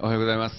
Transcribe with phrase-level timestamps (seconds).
[0.00, 0.54] おはようございます、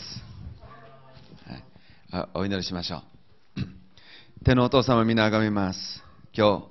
[1.48, 1.64] はい。
[2.12, 3.62] あお祈りしましょう。
[4.46, 6.04] 天のお父様皆あがめます。
[6.38, 6.68] 今日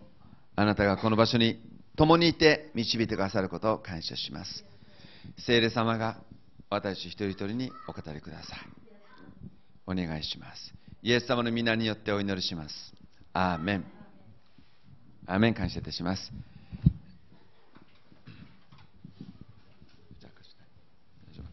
[0.54, 1.60] あなたがこの場所に
[1.96, 4.64] 共にいて導いてくださることを感謝します。
[5.38, 6.18] 聖霊様が
[6.70, 8.58] 私一人一人にお語りください。
[9.86, 10.72] お願いします。
[11.02, 12.94] イエス様の皆によってお祈りします。
[13.32, 14.02] アーメン。
[15.26, 16.32] アーメン感謝いたします
[20.20, 20.62] じゃあ貸して
[21.30, 21.46] 大丈夫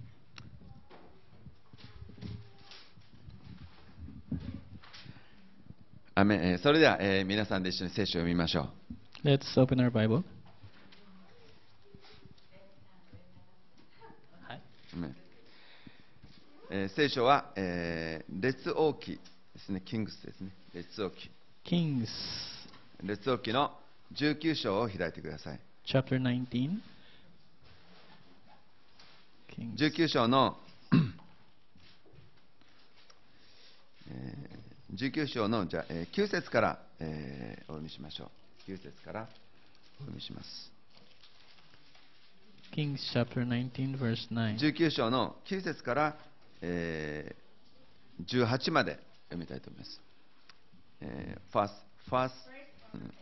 [6.20, 8.68] アーメそれでは、えー皆さんで一緒に聖書を読みましょ
[9.24, 10.22] う Let's open our Bible.
[14.42, 14.62] はい。
[16.72, 19.20] えー聖書は、えー列王記で
[19.66, 21.32] すね、キングスですね、列王記。
[21.64, 22.08] Kings
[23.02, 23.72] 列王記の
[24.14, 25.60] 19章を開いてください。
[25.88, 26.82] chapter 19.
[29.56, 30.58] Kings 19章の、
[34.12, 38.32] えー19章のじゃあ、えー9節から、えーお読みしましょ
[38.68, 38.72] う。
[38.72, 39.28] 9節から
[40.00, 40.72] お読みします。
[42.76, 44.58] Kings chapter 19 verse 9.
[44.58, 46.16] 19章の9節から、
[46.62, 47.50] えー
[48.26, 49.00] 18まで
[49.30, 50.02] 読みたいと思います。
[51.02, 51.72] えー、ファース、
[52.10, 52.34] ファース、
[52.96, 53.14] うん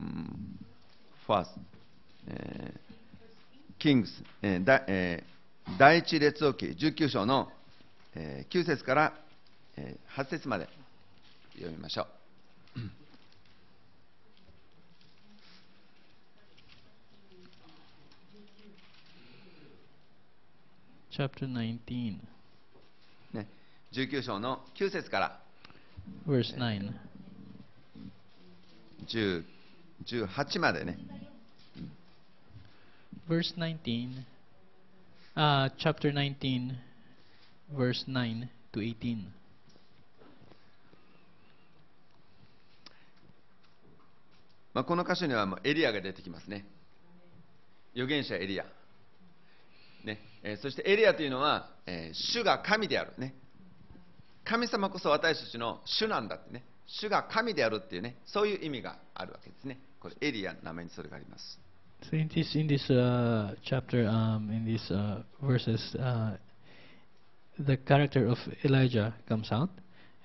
[0.00, 0.58] うん、
[1.26, 1.48] ファース、
[2.28, 5.34] えー、キングス、えーだえー
[5.78, 7.50] 第一列王記19章の、
[8.14, 9.23] えー9節から、
[9.76, 10.68] えー8節まで
[11.54, 12.06] 読みましょう。
[21.16, 22.18] Chapter 19
[23.34, 23.46] ね、
[23.92, 25.40] 19章の9節から
[26.26, 26.92] verse 9.
[29.06, 29.44] 10
[30.06, 30.98] 18までね。
[33.28, 34.24] Verse 19.
[35.36, 36.76] Uh, chapter 19
[37.72, 39.43] verse 9 to 18.
[44.74, 46.66] まあ、この箇所にはもうエリアが出てきますね。
[47.94, 48.64] 預言者エリア。
[50.04, 53.34] ねえーそしてエリアというのは、えー主が神である、ね。
[54.44, 56.64] 神様こそ私たちの主なんだってね。
[56.86, 59.78] 主が神であるっていうね、そういう意味があるわけですね。
[60.00, 61.58] これエリアの名前にそれがあります。
[62.10, 66.36] So in this in this uh, chapter, um, in these uh, verses, uh,
[67.58, 69.70] the character of Elijah comes out,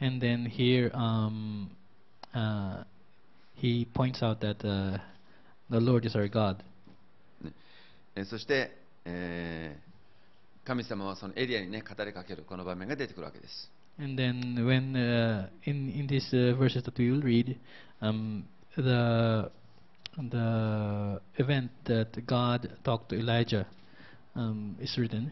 [0.01, 1.69] and then here um,
[2.33, 2.83] uh,
[3.59, 4.97] he points out that uh,
[5.69, 6.57] the Lord is our God,
[8.25, 8.71] そして、
[9.05, 9.89] えー
[10.65, 13.71] 神様はそのエリアにね、語りかけるこの場面が出てくるわけです。
[13.99, 17.57] and then when uh, in in these uh, verses that we will read,
[18.01, 19.51] um, the
[20.17, 23.67] the event that God talked to Elijah
[24.35, 25.31] um, is written.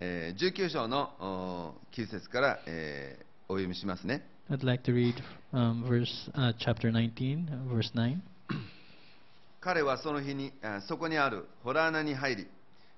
[0.00, 4.22] えー19章のお9節から、えーお読みしますね。
[4.50, 5.14] I'd like to read
[5.52, 8.16] um, verse uh, chapter 19, verse 9.
[9.60, 10.52] 彼はその日に
[10.88, 12.46] そこにあるホラー穴に入り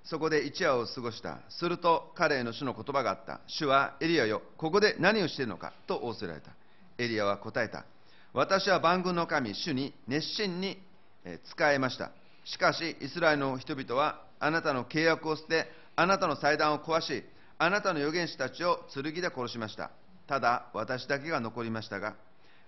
[0.04, 1.40] そこで一夜を過ごした。
[1.48, 3.40] すると彼への主の言葉があった。
[3.48, 6.52] 主はエリアよここで何をしているのかと仰せられた。
[6.98, 7.84] エリアは答えた。
[8.32, 10.78] 私は万軍の神主に熱心に
[11.24, 12.12] えー仕えました。
[12.44, 17.24] しかしイスラエルの人々はあなたの契約を捨てあなたの祭壇を壊し
[17.58, 19.90] あなたの預言者たちを剣で殺しました。
[20.30, 22.14] ただ私だけが残りましたが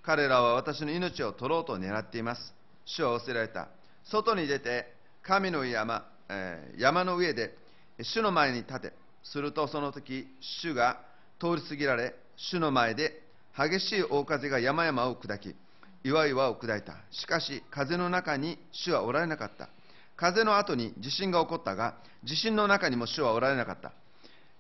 [0.03, 2.53] 彼らは私の命を取ろうと狙っています。
[2.85, 3.69] 主は仰せられた。
[4.03, 4.93] 外に出て、
[5.23, 7.57] 神の山、えー山の上で、
[8.01, 8.93] 主の前に立て。
[9.23, 10.99] するとその時、主が
[11.39, 13.23] 通り過ぎられ、主の前で
[13.57, 15.55] 激しい大風が山々を砕き、
[16.03, 16.97] 岩々を砕いた。
[17.13, 19.69] しかし、風の中に主はおられなかった。
[20.17, 21.95] 風の後に地震が起こったが、
[22.25, 23.93] 地震の中にも主はおられなかった。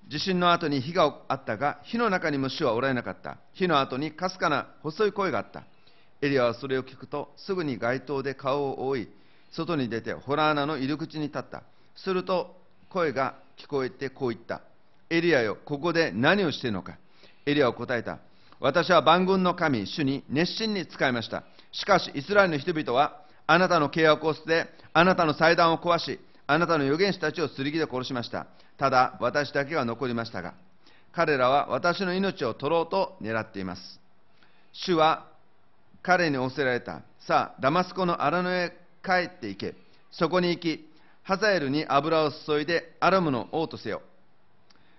[0.08, 3.38] 地震の後に火があったが、火の中にも主はおられなかった。
[3.54, 5.64] 火の後にかすかな細い声があった。
[6.20, 9.08] エリアはそれを聞くと、すぐに街灯で顔を覆い、
[9.52, 11.62] 外に出てホラー穴の入り口に立った。
[11.96, 12.56] すると、
[12.88, 14.60] 声が聞こえてこう言った。
[15.10, 16.96] エリアよ、ここで何をしているのか。
[17.44, 18.18] エリアは答えた。
[18.60, 21.42] 私は万軍の神、主に熱心に仕えました。
[21.72, 26.20] しかし、イスラエルの人々は、あなたの契約を捨て、あなたの祭壇を壊し、
[26.52, 28.46] あなたの預言者たちを剣で殺しました。
[28.76, 30.54] ただ、私だけが残りましたが、
[31.12, 34.00] 彼らは私の命を取ろうと狙っています。
[34.72, 35.26] 主は
[36.02, 37.02] 彼に仰せられた。
[37.20, 39.74] さあ、ダマスコの荒野へ帰って行け。
[40.10, 40.88] そこに行き、
[41.22, 44.02] ハザエルに油を注いでアラムの王とせよ。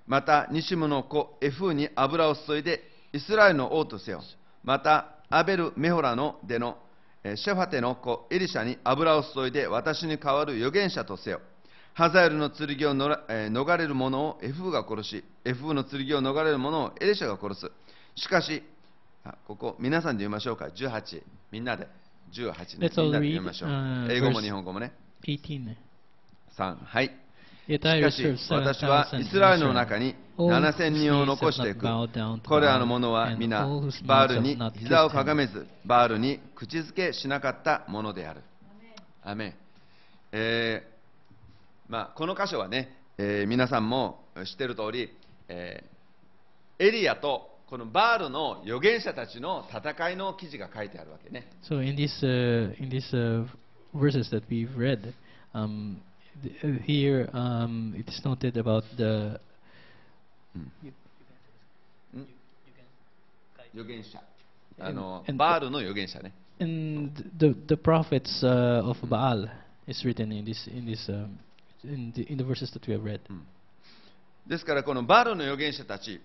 [0.07, 4.23] また、ニシムの子エフーに油を注いでイスラエルの王とせよ。
[4.63, 6.77] また、アベル・メホラの出の
[7.23, 11.39] シェファテの子エリシャに油を注いで私に代わる預言者とせよ。
[11.93, 17.71] ハザエルの剣をのら、えー逃れる者をエフーが殺し、エフーの剣を逃れる者をエリシャが殺す。
[18.15, 18.63] しかし、
[19.23, 20.65] あここ、皆さんで読みましょうか。
[20.65, 21.21] 18。
[21.51, 21.87] みんなで。
[22.33, 22.91] 18ね。
[22.97, 23.69] みんなで読みましょう。
[23.69, 24.91] uh, 英語も日本語もね。
[25.23, 25.75] 18.
[26.57, 26.75] 3。
[26.83, 27.22] はい。
[27.67, 31.87] しかし私はイスラエルの中に7000人を残していく
[32.45, 33.65] これらの者は皆
[34.05, 38.41] バールに膝をかがめずバールに口づけしなかったものである、
[41.87, 45.09] まあ、この箇所はね、えー、皆さんも知ってる通り、
[45.47, 45.83] エ
[46.79, 51.47] リアとこのバールの預言者たちの戦いの記事が書いてあるわけね。
[56.41, 59.39] Th- uh, here um, it is noted about the
[63.73, 64.21] 預言者
[64.79, 69.49] あの And- バールの預言者ね and the the prophets uh, of Baal
[69.87, 71.37] is written in this in this um,
[71.83, 73.19] in the in the verses that we have read.
[74.47, 76.21] ですからこのバールの預言者たち、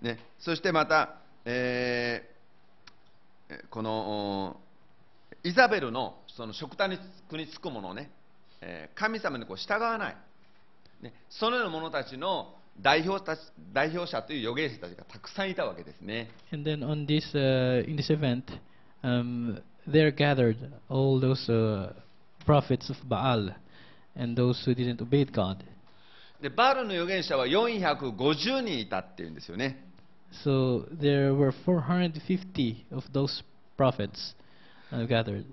[0.00, 2.32] ね、そしてまた、えー
[3.70, 4.56] このお
[5.44, 6.88] イザベルのその食卓
[7.36, 8.10] につくものをね、
[8.62, 10.16] えー神様にこう従わない、
[11.02, 13.40] ね、そのような者たちの代表たち
[13.72, 16.30] 代表者という預言者たちがたくさんいたわけですね。
[16.52, 18.44] And then on this uh, in this event,
[19.02, 20.56] um, there gathered
[20.88, 21.92] all those uh,
[22.46, 23.50] prophets of Baal
[24.16, 25.58] and those who didn't obey God.
[26.40, 29.84] でバールの預言者は450人いたっていうんですよね。
[30.44, 33.42] So there were 450 of those
[33.76, 34.34] prophets
[34.90, 35.44] uh, gathered.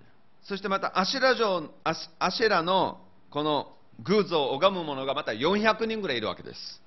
[0.44, 1.94] そしてまたアシ,ラ城ア,
[2.32, 3.00] シェラの
[3.30, 6.82] この偶像を拝む者がまた400人ぐらいいるわけです。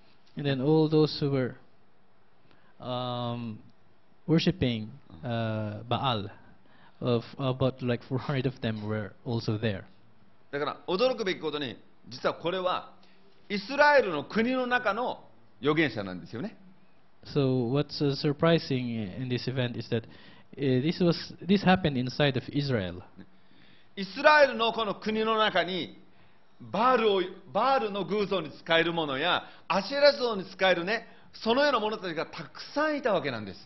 [10.50, 11.76] だから驚くべきことに、
[12.08, 12.92] 実はこれは
[13.48, 15.24] イスラエルの国の中の
[15.60, 16.56] 予言者なんですよね。
[17.24, 18.90] So what's uh, surprising
[19.20, 20.06] in this event is that uh,
[20.56, 23.02] this, was, this happened inside of Israel.
[23.96, 25.98] イスラエルのこの国の中に
[26.60, 27.22] バールを
[27.52, 33.58] バールの偶像に使えるものやアシェラ像に使えるねそのような者たちがたくさんいたわけなんです。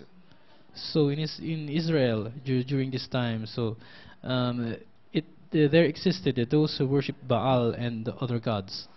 [0.95, 3.77] So in is, in Israel dur- during this time, so
[4.23, 4.79] um,
[5.13, 8.89] it uh, there existed those who worship Baal and the other gods.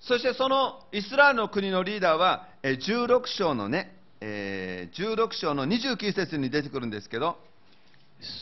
[0.00, 7.36] そしてそのイスラエルの国のリーダーはえー16章のね、えー16章の29節に出てくるんですけど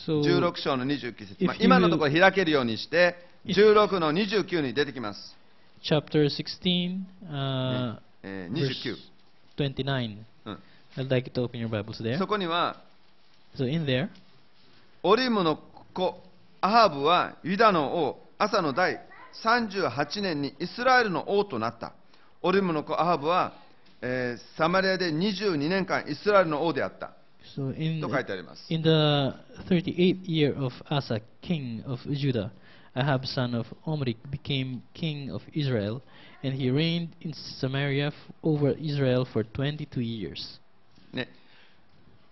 [0.07, 5.37] 16章の29節、まあ今のところ開けるようにして16の29に出てきます、
[5.83, 6.99] chapter 16,
[7.29, 8.95] uh, えー verse
[9.57, 10.17] 29、29.
[10.45, 10.59] うん。
[10.97, 12.17] I'd like you to open your Bibles there.
[12.17, 12.81] そこには
[13.57, 14.09] So in there,
[15.03, 15.59] オリムの
[15.93, 16.23] 子
[16.61, 18.99] アハブはユダの王朝の第
[19.43, 21.93] 38年にイスラエルの王となった。
[22.41, 23.53] オリムの子アハブは、
[24.01, 27.11] えーサマリアで22年間イスラエルの王であった
[27.56, 28.88] so in と書いてあります in the
[29.68, 32.50] 38th year of Asa, king of Judah,
[32.94, 36.02] Ahab son of Omri became king of Israel,
[36.42, 40.60] and he reigned in Samaria f- over Israel for 22 years.
[41.12, 41.28] ね、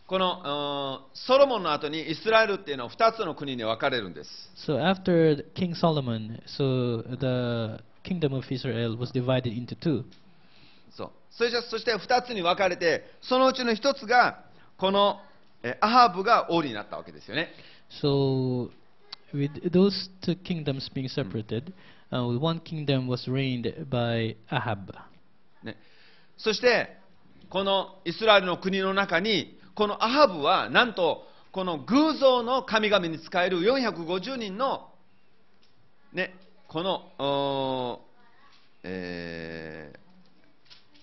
[0.07, 4.31] このうんソロモンの後にイスラエルっていうのは2つの国に分かれるんです
[4.67, 10.05] So after King Solomon, so the kingdom of Israel was divided into two.
[10.91, 14.42] そうそしてそして2つに分かれてそのうちの1つが
[14.78, 15.20] この
[15.64, 17.50] えアハブが王になったわけですよね
[18.02, 18.70] So,
[19.34, 21.72] with those two kingdoms being separated,
[22.12, 24.94] uh, one kingdom was reigned by Ahab.
[25.64, 25.78] ね
[26.38, 26.98] そして
[27.50, 34.90] このイスラエルの国の中にこのアハブはなんとこの偶像の神々に使える450人の
[36.14, 36.34] ね
[36.68, 38.02] この
[38.84, 40.04] えー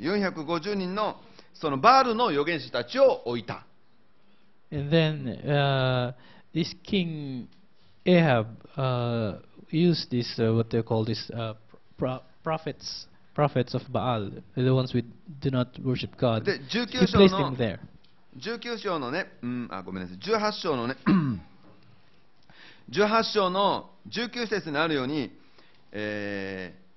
[0.00, 1.20] 450人の
[1.60, 3.66] そのバールの預言者たちを置いた
[4.72, 6.14] And then uh,
[6.54, 7.48] this king
[8.06, 9.38] Ahab uh,
[9.70, 11.54] used this, uh, what they call this, uh,
[11.98, 15.02] pro- prophets, prophets of Baal, the ones who
[15.40, 16.44] do not worship God.
[16.44, 17.78] で He 19章 placed の them there.
[18.38, 20.96] 19章のね、うん、あごめんなさい、18章のね、
[22.90, 25.30] 18章の19節にあるように、
[25.92, 26.89] えー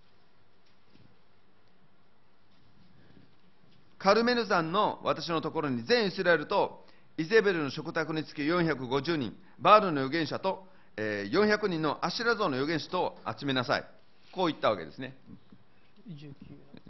[4.04, 6.84] カルメル山の私のところに全イスラエルと
[7.18, 10.68] イゼベルの食卓につき450人、バールの預言者と、
[10.98, 13.86] えー400人のアシュラ像の預言者とを集めなさい。
[14.34, 15.16] こう言ったわけですね。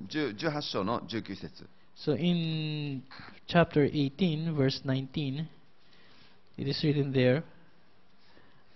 [0.08, 1.68] 10 18章の19節
[2.04, 3.04] So in
[3.48, 5.48] chapter 18, verse 19,
[6.58, 7.44] it is written there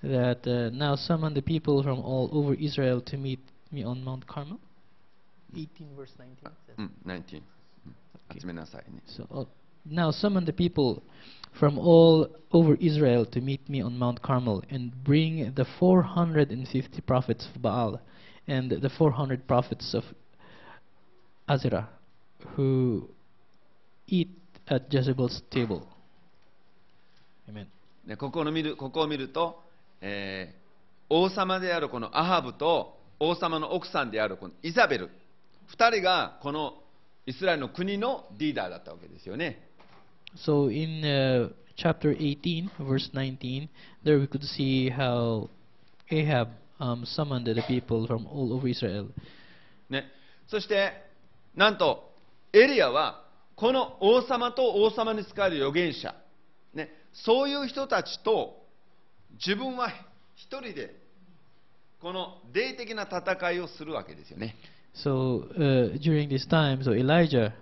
[0.04, 3.40] that uh, now summon the people from all over Israel to meet
[3.72, 4.60] me on Mount Carmel.
[5.56, 6.34] 18 verse 19.
[6.34, 6.76] it says.
[6.78, 7.57] うん、19、うん
[8.39, 9.03] 集めなさいね。
[9.07, 9.47] So uh,
[9.87, 11.03] now summon the people
[11.59, 17.47] from all over Israel to meet me on Mount Carmel, and bring the 450 prophets
[17.55, 18.01] of Baal
[18.49, 20.05] and the 400 prophets of
[21.49, 21.89] Azerah,
[22.57, 23.09] who
[24.07, 24.31] eat
[24.69, 25.87] at Jezebel's table.
[27.49, 27.67] Amen.
[28.07, 29.63] ねここの見るここを見ると、
[30.01, 30.63] えー
[31.15, 35.11] 王様であるこのアハブと王様の奥さんであるこのイザベル、
[35.77, 36.75] 2人がこの
[37.28, 39.62] イスラエルの国のリーダーだったわけですよね。
[40.38, 43.68] So in uh, chapter 18, verse 19,
[44.06, 45.50] there we could see how
[46.10, 46.48] Ahab
[46.80, 49.10] um, summoned the people from all over Israel.
[49.90, 50.06] ね、
[50.48, 50.94] そして、
[51.54, 52.14] なんと
[52.54, 53.26] エリアは
[53.58, 56.16] この王様と王様に仕える預言者、
[56.74, 58.64] ね、そういう人たちと
[59.46, 59.90] 自分は
[60.36, 60.96] 一人で
[62.00, 64.56] この霊的な戦いをするわけですよね。
[64.97, 67.55] So uh, during this time, so Elijah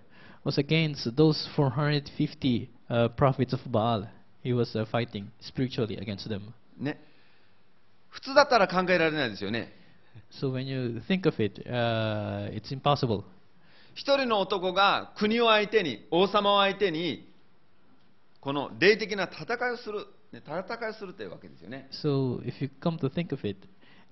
[0.45, 4.09] was against those 450 uh, prophets of Baal.
[4.43, 6.55] He was uh, fighting spiritually against them.
[6.79, 6.99] ね
[8.09, 9.73] 普通だったら考えられないですよね。
[10.41, 13.25] So when you think of it, uh, it's impossible.
[13.95, 17.29] 一人の男が国を相手に、王様を相手に、
[18.41, 21.89] この霊的な戦いをする、ね、戦いをするというわけですよね。
[22.03, 23.59] So if you come to think of it,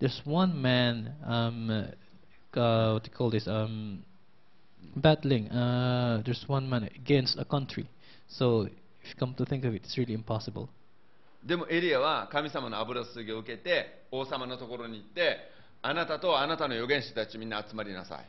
[0.01, 1.93] there's one man, um,
[2.56, 4.04] uh, what do you call this, um,
[4.96, 5.50] battling.
[5.50, 7.88] Uh, there's one man against a country.
[8.28, 10.70] So if you come to think of it, it's really impossible.
[11.46, 15.40] でもエリアは神様の油注ぎを受けて王様のところに行って
[15.82, 18.26] あなたとあなたの預言者たちみんな集まりなさい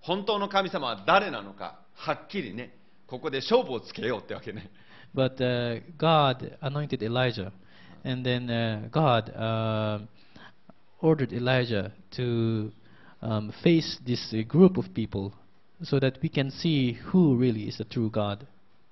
[0.00, 2.74] 本当の神様は誰なのかはっきりね
[3.06, 4.68] ここで勝負をつけようってわけね
[5.14, 7.50] But uh, God anointed Elijah,
[8.04, 10.00] and then uh, God uh,
[11.00, 12.70] ordered Elijah to
[13.20, 15.32] um, face this uh, group of people
[15.82, 18.46] so that we can see who really is the true God.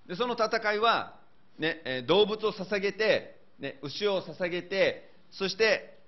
[0.07, 1.17] でその戦いは、
[1.59, 5.99] ねえー動物を捧げて、ね、牛を捧げてそして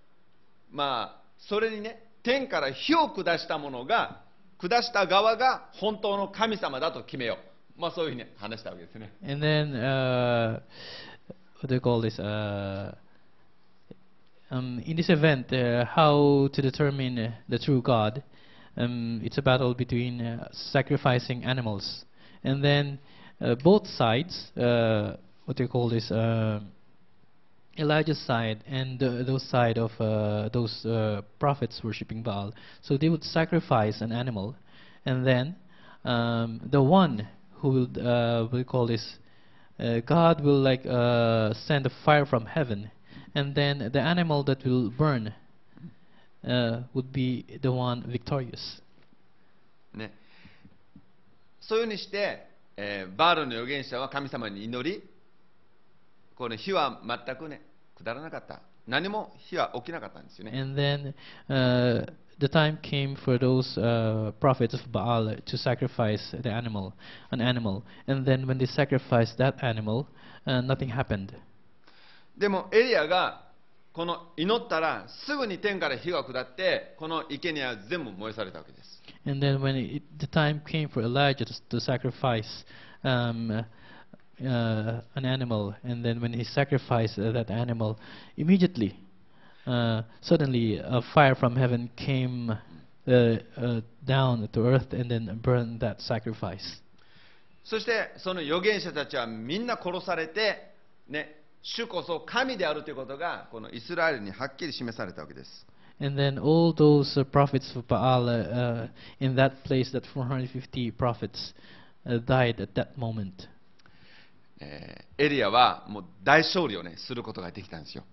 [0.71, 4.23] まあそれにね天から火を下したものが
[4.59, 7.39] 下した側が本当の神様だと決めよ
[7.77, 10.61] うまあそういうふうに話したわけですね And then, uh,
[11.61, 12.21] what do you call this?
[12.21, 12.95] Uh,
[14.51, 18.23] um, in this event, uh, how to determine uh, the true God?
[18.77, 22.05] Um, it's a battle between uh, sacrificing animals,
[22.45, 22.99] and then
[23.41, 26.11] uh, both sides, uh, what do you call this?
[26.11, 26.61] Uh,
[27.77, 29.93] Elijah's side and those side of
[30.53, 30.85] those
[31.39, 32.53] prophets worshipping Baal.
[32.83, 34.57] So they would sacrifice an animal,
[35.07, 35.55] and then
[36.05, 37.29] um, the one
[37.61, 39.19] who will, we call this,
[40.07, 40.83] God will like
[41.55, 42.91] send a fire from heaven,
[43.34, 45.34] and then the animal that will burn
[46.44, 48.82] uh, would be the one victorious.
[49.94, 50.12] ね、
[51.62, 52.48] そういうふうにして、
[52.78, 55.04] えーバールの預言者は神様に祈り、
[56.36, 57.62] この火は全くね、
[57.98, 58.62] 下らなかった。
[58.88, 60.60] 何も火は起きなかったんですよね。
[60.60, 61.14] And then
[61.48, 66.94] uh, the time came for those uh, prophets of Baal to sacrifice the animal,
[67.32, 67.84] an animal.
[68.08, 70.08] And then when they sacrificed that animal,
[70.46, 71.34] uh, nothing happened.
[72.39, 73.43] でもエリアが
[73.93, 79.03] この祈ったらすぐに天から火が下って、この生贄は全部燃やされたわけです。
[79.27, 82.65] And then when it, the time came for Elijah to, to sacrifice
[83.03, 87.99] um, uh, an animal, and then when he sacrificed uh, that animal,
[88.37, 88.97] immediately,
[89.67, 95.81] uh, suddenly a fire from heaven came uh, uh, down to earth and then burned
[95.81, 96.83] that sacrifice.
[97.65, 100.73] そしてその預言者たちはみんな殺されて、
[101.09, 105.67] ね、主こそ神であるということがこのイスラエルにはっきり示されたわけです。
[106.01, 108.89] And then all those uh, prophets of Baal uh, uh,
[109.19, 111.53] in that place, that 450 prophets
[112.07, 113.33] uh, died at that moment.
[114.61, 118.05] えーエリアはもう大勝利をねすることができたんですよ。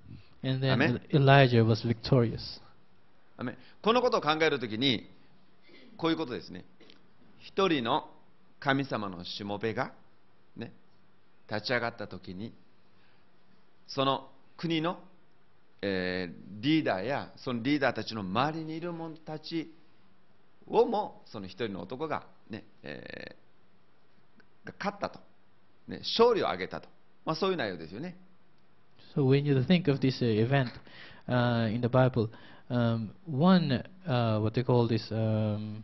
[0.44, 1.00] And then.
[1.12, 2.60] Elijah was victorious.
[3.82, 5.08] このことを考えるときに、
[5.98, 6.66] こういうことですね。
[7.40, 8.10] 一人の
[8.60, 9.92] 神様のしもべが、
[10.56, 10.74] ね、
[11.50, 12.54] 立ち上がったときに、
[13.88, 15.00] その国の、
[15.82, 19.72] えーリーダーや、そのリーダーたちの周りにいる者たち
[20.68, 23.46] をも、その一人の男が、ねえー
[24.65, 25.20] が勝ったと、
[25.88, 26.89] ね、勝利を挙げたと、
[27.24, 28.18] まあ、そういう内容ですよね。
[29.15, 30.72] So when you think of this uh, event
[31.30, 32.30] uh, in the Bible,
[32.70, 35.84] um, one, uh, what they call this, um,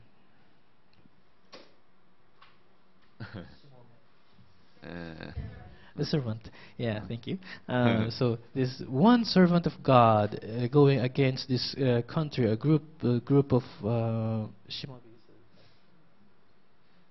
[4.83, 5.33] え
[6.01, 6.49] the servant.
[6.77, 7.37] Yeah, thank you.
[7.69, 12.83] Uh, so this one servant of God uh, going against this uh, country, a group,
[13.03, 15.11] a group of uh, Shimobi,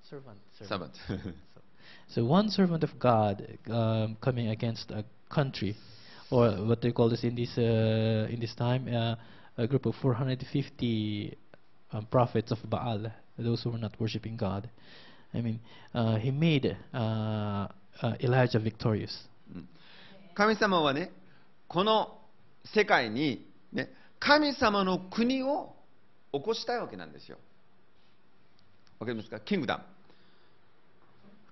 [0.09, 0.39] servant.
[0.69, 0.93] servant.
[2.13, 5.77] So one servant of God um, coming against a country,
[6.29, 9.15] or what they call this in this uh, in this time, uh,
[9.57, 11.39] a group of 450
[11.93, 14.69] um, prophets of Baal, those who were not worshiping God.
[15.33, 15.61] I mean,
[15.95, 16.77] uh, he made
[18.03, 19.11] uh, uh, Elijah victorious.
[20.35, 21.11] 神様はね、
[21.69, 22.19] この
[22.75, 25.75] 世界に、ね、神様の国を
[26.33, 27.39] 起こしたいわけなんですよ。
[28.99, 29.85] わかりますかキングダム。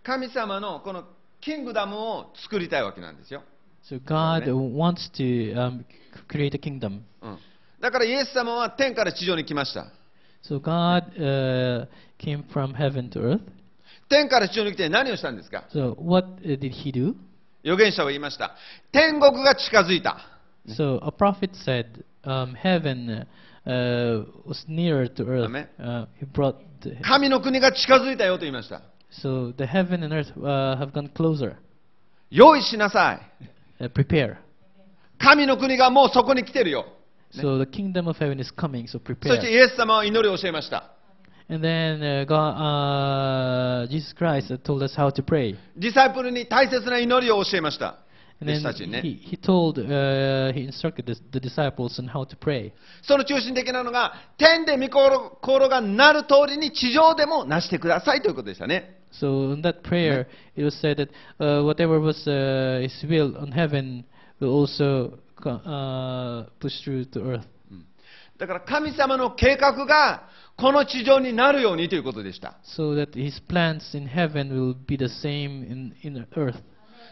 [0.03, 1.05] 神様のこの
[1.41, 3.43] キングダムを作りたいわけなんですよ。
[3.91, 5.85] So God wants to um,
[6.29, 7.01] create a kingdom.
[7.23, 7.39] うん、
[7.81, 9.93] だからイエス様は天から地上に来ました。
[10.43, 11.89] So God uh,
[12.19, 13.41] came from heaven to earth.
[14.09, 17.15] 天から地上に来て何をしたんですか So what uh, did he do?
[17.65, 18.55] 預言者は言いました。
[18.93, 20.19] 天国が近づいた。
[20.69, 23.27] So a prophet said, um, "Heaven
[23.67, 25.69] uh, was nearer to earth." Amen.
[25.79, 26.57] Uh, he brought.
[26.83, 28.83] The, 神の国が近づいたよと言いました。
[29.11, 31.57] so the heaven and earth uh, have gone closer.
[32.31, 33.21] 用意しなさ
[33.81, 33.85] い。
[33.85, 34.37] Uh, prepare.
[35.19, 36.87] 神の国がもうそこに来てるよ。
[37.35, 38.85] So the kingdom of heaven is coming.
[38.85, 39.51] So そして prepare.
[39.51, 40.98] イエス様は祈りを教えました。
[41.50, 45.56] And then uh, God, uh, Jesus Christ uh, told us how to pray.
[45.76, 48.00] ディサイプルに大切な祈りを教えました。
[48.42, 49.02] And 弟子 then たちにね。
[49.02, 52.72] he, he told, uh, he instructed the, the disciples on how to pray.
[53.02, 59.02] その中心的なのが、天で御心がなる通りに地上でもなしてくださいということでしたね。
[59.12, 60.26] So in that prayer,
[60.56, 64.06] it was said that uh, whatever was uh, His will on heaven
[64.40, 67.44] will also co- uh, push through to earth.
[68.38, 70.28] だから神様の計画が
[70.61, 72.59] この地上になるようにということでした。
[72.77, 76.57] So that His plans in heaven will be the same in, in earth.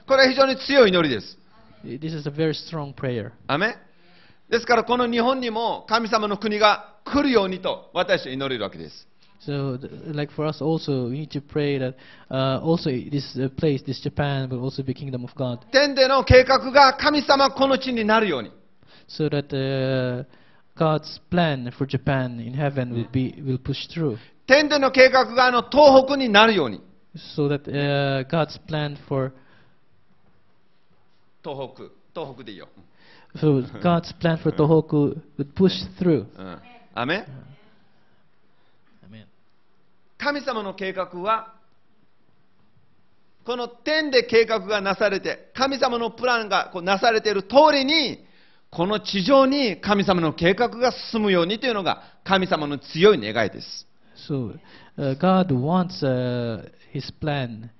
[0.08, 1.38] これは非常に強い祈りです。
[1.84, 3.30] This is a very strong prayer.
[3.46, 3.74] アメン
[4.50, 9.06] ですからこの日本にも神様の国が来るようにと私は祈れるわけです。
[9.46, 9.78] So,
[10.12, 11.94] like for us also, we need to pray that
[12.28, 15.60] uh, also this uh, place, this Japan, will also be kingdom of God.
[15.70, 18.50] 天での計画が神様この地になるように。
[19.08, 20.26] So that uh,
[20.76, 24.18] God's plan for Japan in heaven will be will push through.
[24.46, 26.82] 天での計画があの東北になるように。
[27.36, 29.32] So that uh, God's plan for
[31.42, 31.84] 東北。
[32.14, 32.68] 東北でいいよ。
[33.36, 36.26] So God's plan for Tohoku would push through.
[36.36, 36.58] うん。
[36.94, 37.26] アメン
[39.10, 39.26] Amen.
[40.18, 41.54] 神様の計画は
[43.44, 48.25] この天で計画がなされて神様のプランがこうなされている通りに
[48.76, 53.86] この地上に神様の計画が進むようにというのが神様の強い願いです
[54.28, 54.58] So
[54.98, 57.70] uh, God wants uh, His plan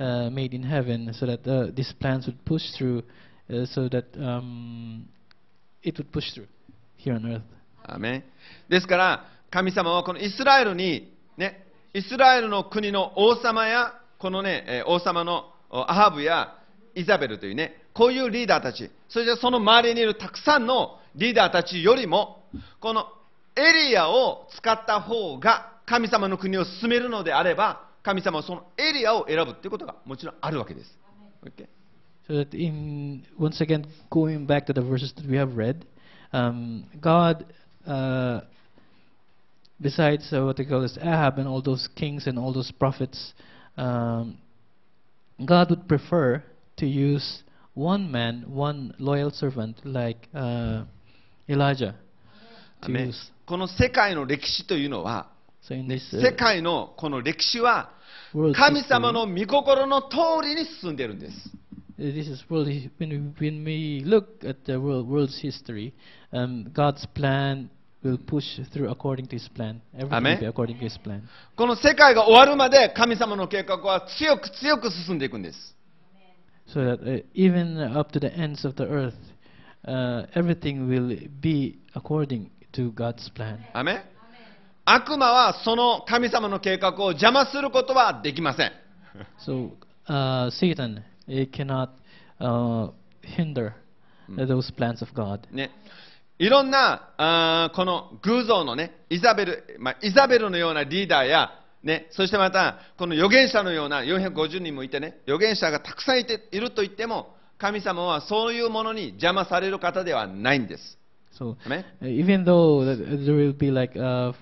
[0.00, 3.02] uh, made in heaven, so that uh, these plans would push through,
[3.50, 5.06] uh, so that um,
[5.82, 6.46] it would push through
[6.96, 7.42] here on earth.
[7.84, 8.24] アメン
[8.70, 16.54] ですから神様はこのイスラエルにねイスラエルの国の王様やこのねえー王様のおアハブや
[16.94, 22.44] イザベルというねこういうリーダーたちそしてその周りにいるたくさんのリーダーたちよりも
[22.78, 23.06] この
[23.56, 30.98] エリアを使った方が神様の国を進めるのであれば神様はそのエリアを選ぶということがもちろんあるわけです。
[31.44, 31.68] Okay?
[32.28, 35.86] So that in once again going back to the verses that we have read,
[36.32, 37.46] um, God,
[37.86, 38.42] uh,
[39.80, 43.32] besides uh, what they call this Ahab and all those kings and all those prophets,
[43.76, 44.38] um,
[45.44, 46.42] God would prefer
[46.78, 47.42] to use
[47.75, 50.83] one man, one loyal servant like uh,
[51.47, 51.95] Elijah.
[52.81, 53.31] ア To メン use.
[53.45, 55.27] この世界の歴史というのは
[55.67, 57.91] So in this 世 uh, 界のこの歴史は
[58.33, 60.07] world 神 history, 様の御心の通
[60.43, 61.33] りに進んでいるんです。
[61.99, 62.67] Uh, This is world.
[62.71, 65.93] hi- When we, when we look at the world, world's history,
[66.33, 67.69] um, God's plan
[68.03, 69.79] will push through according to His plan.
[69.93, 70.39] Everything will Amen.
[70.39, 71.21] be according to His plan.
[71.55, 75.74] この世界が終わるまで神様の計画は強く強く進んでいくんです。
[76.72, 79.14] So that uh, even up to the ends of the earth,
[79.86, 83.58] uh, everything will be according to God's plan.
[83.72, 84.02] アメン
[84.84, 88.72] 悪魔はその神様の計画を邪魔することはできません。
[89.46, 89.70] So
[90.08, 91.90] uh, Satan it cannot
[92.40, 92.90] uh,
[93.22, 93.74] hinder
[94.36, 95.40] uh, those plans of God.
[95.52, 95.70] ね、
[96.38, 101.50] いろんなあーこの偶像のねイザベル、まあ、イザベルのようなリーダーや、
[101.86, 110.98] ね、そしてまたこの預言者のような450人もいてね預言者がたくさんいていると言っても神様はそういうものに邪魔される方ではないんです。
[111.38, 114.32] So Uh, even though uh, there will be like uh,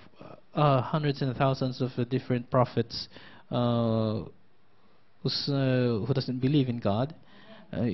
[0.54, 3.08] uh, hundreds and thousands of uh, different prophets
[3.50, 4.26] uh, uh,
[5.22, 7.14] who doesn't believe in God,
[7.72, 7.86] uh,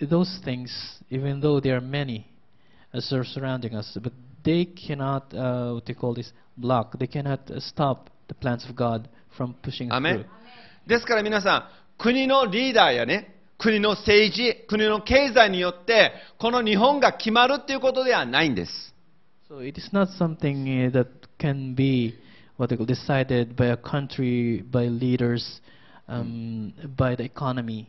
[0.00, 0.72] those things,
[1.10, 2.26] even though there are many
[2.92, 4.12] as are surrounding us, but
[4.44, 6.98] they cannot, uh, what they call this, block.
[6.98, 9.88] They cannot uh, stop the plans of God from pushing
[10.86, 11.64] ですから皆さん、
[11.98, 18.94] 国のリーダーやね、国の政治、国の経済によって、この日本が決まるっていうことではないんです。
[19.50, 21.08] So it is not something uh, that
[21.38, 22.14] can be
[22.56, 25.60] what they call decided by a country, by leaders,
[26.08, 27.88] um, by the economy.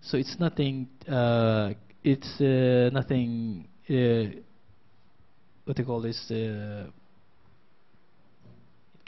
[0.00, 0.88] So it's nothing.
[1.08, 3.68] Uh, it's uh, nothing.
[3.88, 4.40] Uh,
[5.64, 6.30] what they call this?
[6.30, 6.90] Uh,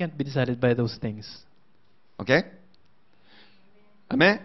[0.01, 1.27] can't be decided by those things.
[2.19, 2.45] OK?
[4.09, 4.41] アメ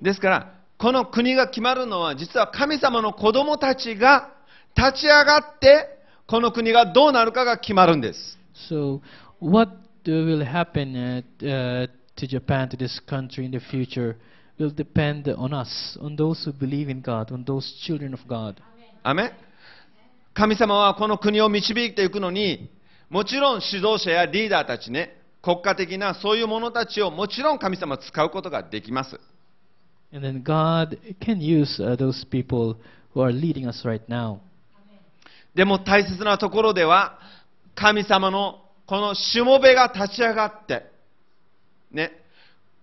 [0.00, 4.30] ンですから、この国が決まるのは、実は神様の子供たちが
[4.76, 5.88] 立ち上がって、
[6.26, 8.38] この国がどうなるかが決まるんです。
[8.70, 9.00] So,
[9.40, 9.72] what
[10.04, 14.16] uh, will happen uh, uh, to Japan, to this country in the future,
[14.58, 18.56] will depend on us, on those who believe in God, on those children of God.
[19.02, 19.32] アメン
[20.34, 22.70] 神様はこの国を導いていくのに、
[23.10, 29.18] もちろん指導者やリーダーたちね、国家的なそういう者たちをもちろん神様は使うことができます。
[30.12, 32.76] And then God can use uh, those people
[33.14, 34.38] who are leading us right now.
[35.54, 37.18] でも大切なところでは、
[37.74, 40.84] 神様のこのしもべが立ち上がって、
[41.90, 42.12] ね、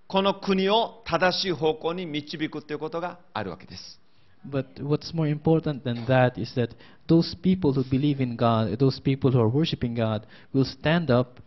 [0.07, 3.99] この国を正しい方向に導くということがあるわけです。
[4.44, 6.70] But what's more important than that is that
[7.06, 11.40] those people who believe in God, those people who are worshiping God, will stand up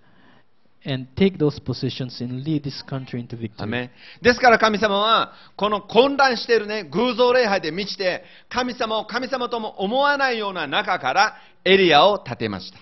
[0.85, 3.67] and take those positions and lead this country into ア victory.
[3.67, 3.89] メン
[4.21, 12.79] ですから神様は、この混乱しているね、偶像礼拝で満ちて、神様を神様とも思わないような中からエリアを建てました。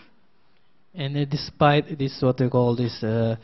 [0.93, 3.37] And uh, despite this, what they call this, uh, uh,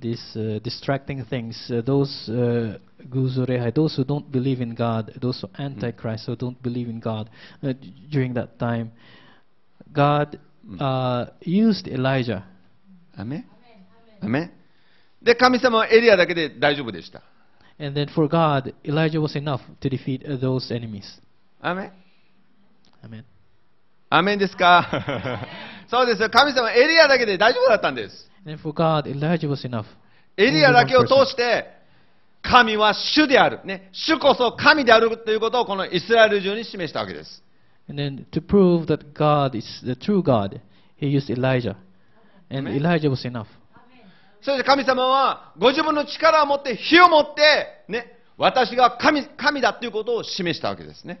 [0.00, 5.40] these uh, distracting things, uh, those uh, guzurehai, those who don't believe in God, those
[5.40, 7.30] who antichrist who don't believe in God,
[7.62, 8.92] uh, d- during that time,
[9.92, 10.38] God
[10.78, 12.44] uh, used Elijah.
[13.14, 13.44] アメン
[14.22, 14.50] アメン
[15.22, 17.22] で、神様はエリアだけで大丈夫でした。
[17.78, 21.02] And then for God, Elijah was enough to defeat uh, those enemies.
[21.60, 21.92] アメン
[23.04, 23.24] Amen.
[24.10, 25.46] アメンですか
[25.90, 26.30] そうですよ。
[26.30, 28.25] 神様はエリアだけで大丈夫だったんです。
[30.37, 31.65] エリアだけを通して
[32.41, 37.43] 神は主である、ね、主こそ神であるということをこのイスラエル中に示したわけです。
[37.89, 38.25] ね
[44.63, 47.41] 神様はご自分の力を持って火を持って、
[47.89, 51.19] ね、私が神,神だということを示したわけですね。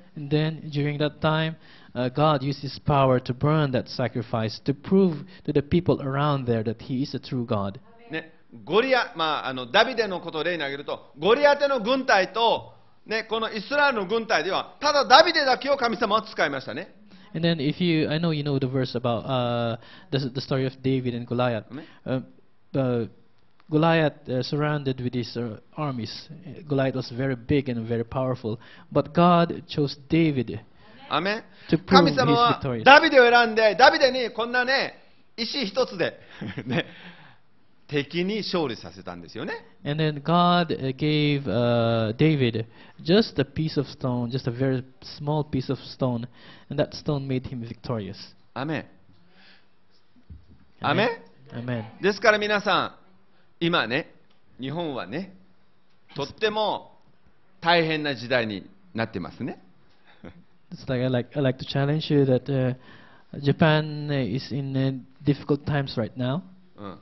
[1.96, 6.46] uh, God used his power to burn that sacrifice to prove to the people around
[6.46, 7.78] there that he is a true God.
[8.10, 8.32] ね、
[8.64, 12.74] ゴリア、まあ、あのダビデのことを例に挙げると、ゴリアテの軍隊と、
[13.06, 16.94] ね、このイスラエルの軍隊では、ただダビデだけを神様は使いましたね。
[17.34, 19.78] And then if you, I know you know the verse about uh,
[20.10, 21.64] the, the story of David and Goliath.
[21.70, 21.86] Amen.
[22.04, 22.20] Uh,
[22.78, 23.06] uh,
[23.70, 26.28] Goliath uh, surrounded with his uh, armies.
[26.30, 28.60] Uh, Goliath was very big and very powerful.
[28.90, 30.60] But God chose David
[31.09, 31.43] アメン
[31.85, 34.99] 神様は.ダビデを選んで、ダビデにこんなね、
[35.37, 36.19] 石一つで、
[36.65, 36.85] ね、
[37.87, 39.65] 敵に勝利させたんですよね。
[39.85, 42.65] And then God uh, gave uh, David
[43.01, 44.83] just a piece of stone, just a very
[45.19, 46.27] small piece of stone,
[46.69, 48.15] and that stone made him victorious.
[48.53, 48.85] アメン
[50.81, 51.09] アメン
[51.53, 51.85] Amen.
[52.01, 52.97] ですから皆さ
[53.61, 54.13] ん、今ね、
[54.59, 55.33] 日本はね、
[56.15, 56.91] とっても
[57.61, 59.61] 大変な時代になってますね。
[60.70, 62.74] It's like I like I like to challenge you that uh,
[63.40, 64.92] Japan uh, is in uh,
[65.24, 66.42] difficult times right now,
[66.76, 66.98] うん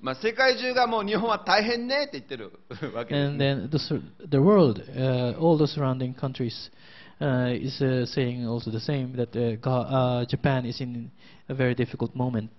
[0.00, 2.52] まあ、世界中がもう日本は大変ねって言ってる
[2.94, 3.54] わけです、 and ね。
[3.54, 6.70] then the, sur- the world, uh, all the surrounding countries,
[7.20, 11.10] uh, is uh, saying also the same that uh, Ga- uh, Japan is in
[11.48, 12.50] a very difficult moment.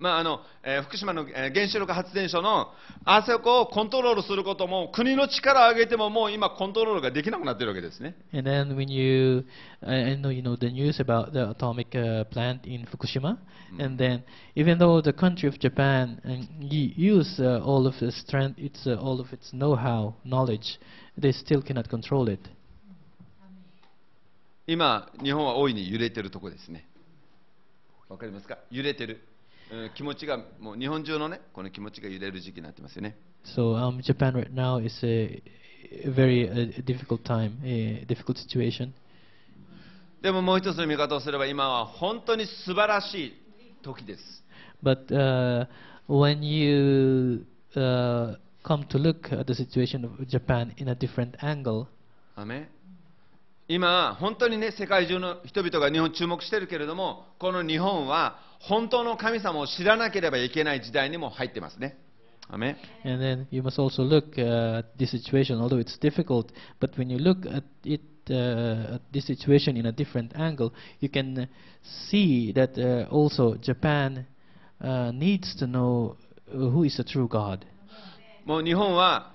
[0.00, 2.72] まああのえー福島の、えー原子力発電所の
[3.04, 8.16] あそこをコントロールすることも国の力を上げてももう今コントロールができなくなってるわけですね。
[8.32, 9.44] And then when you,
[9.82, 13.38] know you know the news about the atomic uh, plant in Fukushima,
[13.78, 14.22] and then
[14.56, 18.96] even though the country of Japan and use uh, all of its strength, its uh,
[18.96, 20.78] all of its know-how, knowledge,
[21.18, 22.40] they still cannot control it.
[24.66, 26.86] 今、日本は大いに揺れてるとこですね。
[28.08, 29.29] わかりますか揺れてる、うん
[29.94, 33.16] 気持ちが、もう日本中のね、この気持ちが揺れる時期になってますよね。
[33.44, 35.42] So um, Japan right now is a,
[36.04, 38.92] a very uh, difficult time, a difficult situation.
[40.22, 43.34] でももう一つの見方をすれば、今は本当に素晴らしい
[43.82, 44.44] 時です。
[44.82, 45.66] But uh,
[46.08, 51.86] when you uh, come to look at the situation of Japan in a different angle,
[52.36, 52.68] アメン
[53.70, 61.96] 今、本当にね、世界中の人々が日本注目してるけれども、この日本は本当の神様を知らなければいけない時代にも入ってますね。
[62.48, 62.70] アメ
[63.04, 66.48] ン And then you must also look uh, at this situation, although it's difficult.
[66.80, 71.08] But when you look at it, uh, at this situation in a different angle, you
[71.08, 71.46] can uh,
[72.10, 74.26] see that uh, also Japan
[74.80, 76.16] uh, needs to know
[76.52, 77.60] uh, who is the true God.
[78.44, 79.32] もう日本は、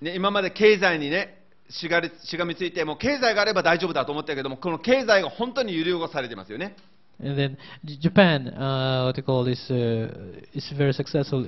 [0.00, 1.41] ね、今まで経済にね
[1.72, 6.76] しがりしがみついてもう経済があれば大丈夫だと思ったけどもこの経済が本当に揺り動かされてますよね
[7.22, 7.56] And then
[8.00, 10.08] Japan, uh, what they call this, uh,
[10.54, 11.46] is very successful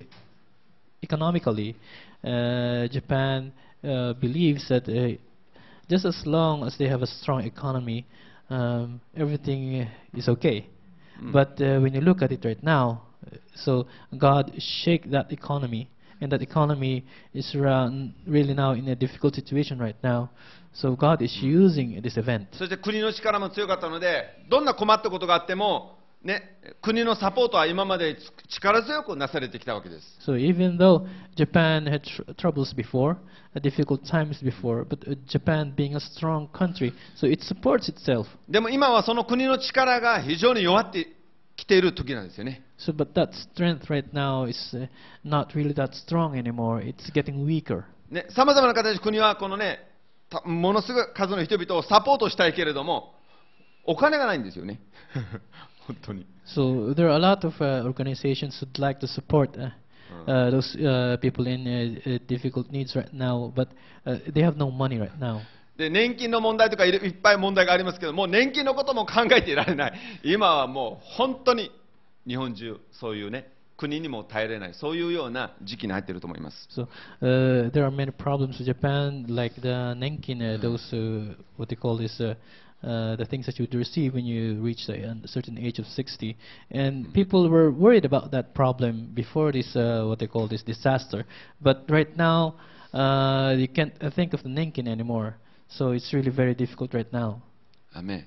[1.03, 1.75] economically.
[2.23, 5.19] Uh, Japan uh, believes that uh,
[5.91, 8.07] just as long as they have a strong economy,
[8.51, 10.67] um, everything is okay.
[11.21, 11.33] Mm.
[11.33, 15.89] But uh, when you look at it right now, uh, so God shake that economy,
[16.25, 20.31] and that economy is really now in a difficult situation right now.
[20.73, 22.49] So God is using this event.
[22.53, 26.43] そして国の力も強かったのでどんな困ったことがあっても、ね、
[26.83, 28.17] 国のサポートは今まで
[28.49, 31.07] 力強くなされてきたわけです So even though
[31.37, 33.19] Japan had tr- troubles before,
[33.55, 38.27] uh, difficult times before, but uh, Japan being a strong country, so it supports itself.
[38.49, 41.07] でも今はその国の力が非常に弱って
[41.57, 44.87] きている時なんですよね So, but that strength right now is uh,
[45.23, 46.81] not really that strong anymore.
[46.83, 47.85] It's getting weaker.
[48.31, 49.79] さまざまな形で国はこのね
[50.31, 53.15] たものすごい数の人々をサポートしたいけれども
[53.85, 54.81] お金がないんですよね
[55.87, 59.71] 本当に So there are a lot of uh, organizations who'd like to support uh,
[60.27, 63.69] uh, those uh, people in uh, uh, difficult needs right now, but
[64.07, 65.41] uh, they have no money right now.
[65.77, 71.73] で年金の問題とかいっぱい問題がありますけどもう年金のことも考えていられない今はもう本当に
[72.27, 76.89] 日本中そういうね国にも耐えれないそういうような時期に入っていると思います So
[77.21, 81.77] uh, there are many problems in Japan, like the nenkin, uh, those uh, what they
[81.77, 82.35] call this, uh,
[82.87, 85.87] uh, the things that you would receive when you reach a, a certain age of
[85.87, 86.37] 60.
[86.71, 91.25] And people were worried about that problem before this, uh, what they call this disaster.
[91.61, 92.57] But right now,
[92.93, 95.37] uh, you can't uh, think of the nenkin anymore.
[95.69, 97.43] So it's really very difficult right now.
[97.97, 98.27] アメン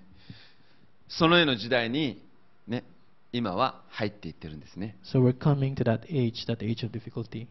[1.10, 2.24] そのような時代に
[2.68, 2.84] ね
[3.32, 7.48] 今は入っていってるんですね So we're coming to that age, that age of difficulty.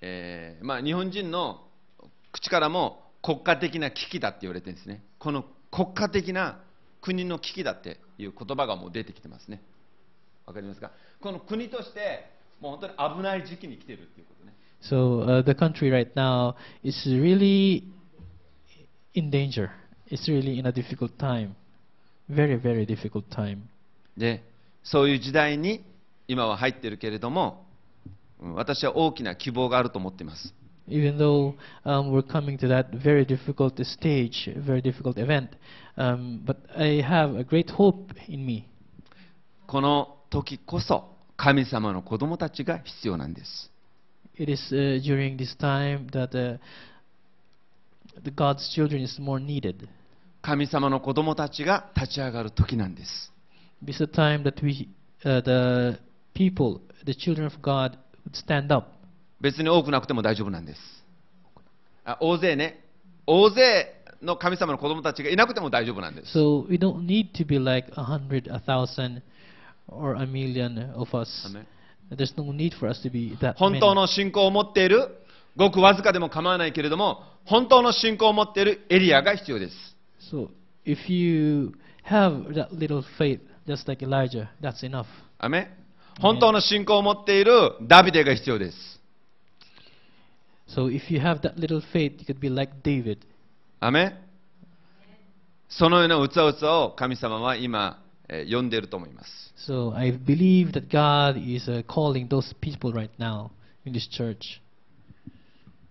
[0.00, 1.62] えーまあ、日本人の
[2.32, 6.60] 口からも国家的な危機だって言われてるんですねこの国家的な
[7.00, 9.62] 国の危機だっていう言葉がもう出てきてますね
[10.46, 12.26] わかりますかこの国として
[12.60, 17.84] もう本当に危ない時期に来てるっていうことね So uh, the country right now is really
[19.14, 19.70] in danger.
[20.08, 21.54] It's really in a difficult time.
[22.28, 23.62] Very, very difficult time.
[24.16, 24.42] で
[24.84, 25.84] そういう時代に
[26.28, 27.66] 今は入ってるけれども
[28.40, 30.54] うん私は大きな希望があると思っています
[30.86, 31.54] Even though
[31.86, 35.48] um, we're coming to that very difficult stage, very difficult event,
[35.96, 38.66] um, but I have a great hope in me.
[39.66, 43.70] この時こそ神様の子供たちが必要なんです
[44.36, 46.58] It is uh, during this time that uh,
[48.22, 49.88] the God's children is more needed.
[50.42, 53.32] 神様の子供たちが立ち上がる時なんです
[53.84, 54.88] This is the time that we,
[55.24, 55.98] uh, the
[56.34, 58.88] people, the children of God, would stand up.
[59.40, 60.80] 別に多くなくても大丈夫なんです
[62.04, 62.80] あ大勢ね
[63.26, 63.92] 大勢
[64.22, 69.20] の神様の子供たちがいなくても大丈夫なんです So we don't need to be like a hundred, a thousand,
[69.86, 71.28] or a million of us.
[72.10, 73.80] There's no need for us to be that 本 many.
[73.80, 75.08] 当の信仰を持っている
[75.56, 79.74] ごくわずかでも構わないけれども本当の信仰を持っているエリアが必要です
[80.32, 80.48] So
[80.86, 81.74] if you
[82.08, 85.06] have that little faith, just like Elijah, that's enough.
[85.38, 85.68] アメン
[86.20, 88.76] 本当の信仰を持っているダビデが必要です
[90.68, 93.18] So if you have that little faith, you could be like David.
[93.80, 94.14] アメン
[95.68, 103.50] そのようなうつわうつわを神様は今、えー呼んでいると思います So I believe that God is uh, calling those people right now
[103.84, 104.60] in this church.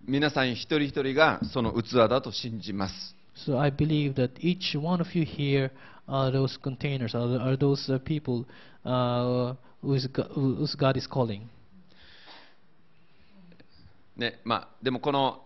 [0.06, 3.14] 皆さん一人一人がその器だと信じます
[3.46, 5.70] So I believe that each one of you here
[6.06, 8.44] are those containers, are, are those uh, people
[8.84, 11.48] uh, whose, Go- whose God is calling.
[14.16, 15.40] ねまあ、でもこの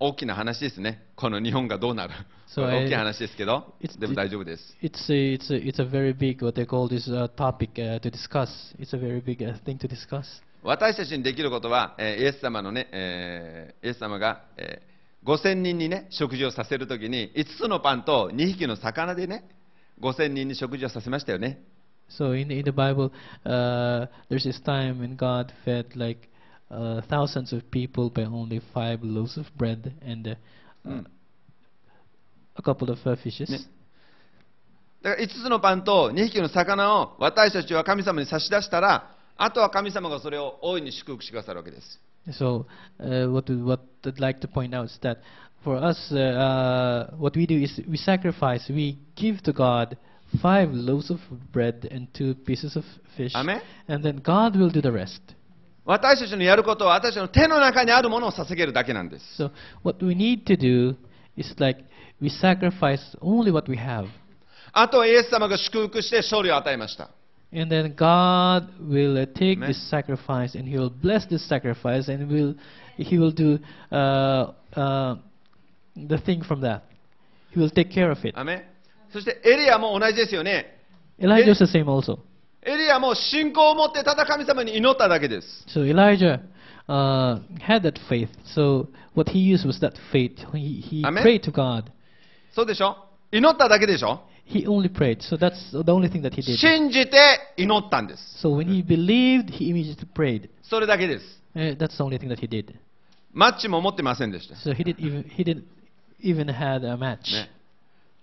[0.00, 2.14] 大きな話ですね、この日本がどうなる、
[2.48, 4.62] So 大きい話ですけどでも大丈夫です。
[4.82, 8.10] It's a, it's a, it's a very big, what they call this uh, topic uh, to
[8.10, 8.48] discuss.
[8.78, 10.24] It's a very big uh, thing to discuss.
[10.62, 19.44] 私たちにできることは、えーイエス様のね、えーイエス様が、えー5000人にね、食事をさせるときに、5つのパンと2匹の魚でね、
[20.00, 21.62] 5000人に食事をさせましたよね。
[22.18, 23.10] So in, in the Bible,
[23.44, 26.28] uh, there's this time when God fed like
[26.70, 30.36] uh, thousands of people by only five loaves of bread and uh,
[30.84, 31.06] うん、
[32.56, 33.50] a couple of uh, fishes.
[33.50, 33.58] ね
[35.02, 42.00] だから5つのパンと2匹の魚を私たちは神様に差し出したら、あとは神様がそれを大いに祝福してくださるわけです。
[42.38, 42.64] So
[42.98, 45.18] uh, what what I'd like to point out is that
[45.63, 48.69] for us, uh, uh, what we do is we sacrifice.
[48.69, 49.97] We give to God
[50.41, 51.19] five loaves of
[51.51, 52.83] bread and two pieces of
[53.17, 55.21] fish, アメン and then God will do the rest.
[55.85, 59.41] 私たちのやることは私たちの手の中にあるものを捧げるだけなんです。
[59.41, 59.51] So
[59.83, 60.95] what we need to do
[61.35, 61.83] is like
[62.21, 64.07] we sacrifice only what we have,
[64.71, 67.09] あとはイエス様が祝福して勝利を与えました。
[67.51, 69.69] and then God will uh, take Amen.
[69.69, 72.53] this sacrifice and He will bless this sacrifice, and will
[72.97, 73.57] He will do
[73.91, 75.15] uh, uh,
[75.95, 76.83] the thing from that.
[77.51, 78.37] He will take care of it.
[78.37, 78.63] アメン
[79.11, 80.77] そしてエリアも同じですよね。
[81.19, 82.19] Elijah is the same also.
[82.61, 85.65] エリアも信仰を持ってただ神様に祈っただけです。
[85.67, 86.41] So Elijah
[86.87, 88.29] uh, had that faith.
[88.55, 90.37] So what he used was that faith.
[90.53, 91.23] He, he Amen.
[91.23, 91.91] prayed to God.
[92.53, 92.97] そうでしょ
[93.31, 95.21] 祈っただけでしょ He only prayed.
[95.21, 96.57] So that's the only thing that he did.
[96.57, 98.45] 信じて祈ったんです。
[98.45, 100.49] So when he believed, he immediately prayed.
[100.63, 101.25] それだけです。
[101.55, 102.73] Uh, that's the only thing that he did.
[103.31, 104.55] マッチも持ってませんでした。
[104.55, 105.63] So he didn't even he didn't
[106.22, 107.32] even had a match.
[107.32, 107.50] ね、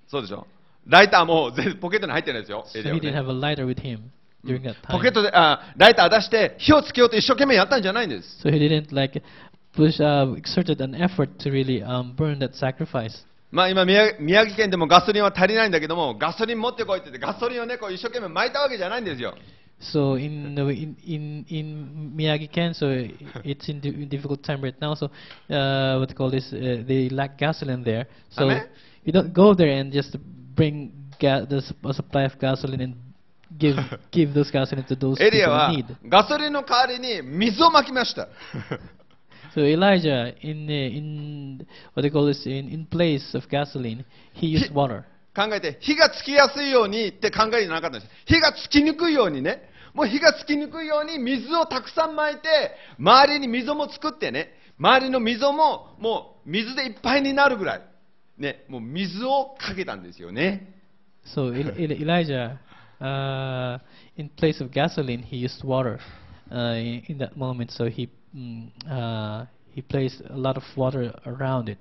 [0.07, 0.45] そうでしょ？
[0.87, 2.65] ライターも全ポケットに入ってないですよ。
[2.73, 3.99] So エリア he は didn't ね have a lighter with him
[4.43, 5.13] during that ポケッ time.
[5.13, 8.41] トであライター出して火をつけようと一生懸命やったんじゃないんです。
[8.43, 9.21] So he didn't like
[9.75, 13.23] push uh, exerted an effort to really um, burn that sacrifice.
[13.51, 19.35] まあ今宮宮城県でもガソリンは足りないんだけどもガソリン持ってこいって言ってガソリンをねこう一生懸命巻いたわけじゃないんですよ。
[19.80, 22.86] So in the, in in in Miyagi-Ken, so
[23.44, 24.94] it's in, di- in difficult time right now.
[24.94, 25.06] So
[25.50, 26.50] uh, what they call this?
[26.52, 28.06] Uh, they lack gasoline there.
[28.30, 28.68] So Amen.
[29.04, 30.16] you don't go there and just
[30.54, 32.94] bring ga- the sup- a supply of gasoline and
[33.58, 33.76] give
[34.10, 35.96] give those gasoline to those エリ people ア in は need.
[36.08, 38.28] ガソリンの代わりに水をまきました。
[39.54, 44.46] So Elijah, in uh, in what they call this, in in place of gasoline, he
[44.46, 45.04] used He- water.
[45.34, 48.12] 考えて火がつきやすいようにって考えじゃなかったんです。
[48.24, 57.81] 火がつきにくいようにね、 もう火がつきにくいように水をたくさんまいて、周りに溝も作ってね、周りの溝ももう水でいっぱいになるぐらい、
[58.37, 60.75] ね、もう水をかけたんですよね。
[61.35, 62.57] So El- El- Elijah,
[62.99, 63.79] uh,
[64.17, 65.99] in place of gasoline, he used water
[66.51, 67.71] uh, in, in that moment.
[67.71, 71.77] So he mm, uh, he placed a lot of water around it.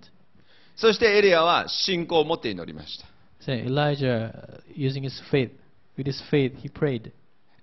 [0.76, 3.06] そしてエリアは信仰を持って祈りました。
[3.42, 5.52] So Elijah, uh, using his faith,
[5.96, 7.12] with his faith, he prayed.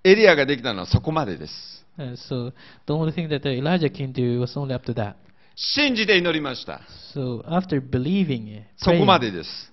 [0.08, 1.84] エリアができたのはそこまでです。
[1.98, 2.52] Uh, so
[2.86, 5.14] the only thing that uh, Elijah can do was only up to that.
[5.56, 6.80] 信じて祈りました。
[7.14, 9.72] So after believing, uh, そこま praying, でです。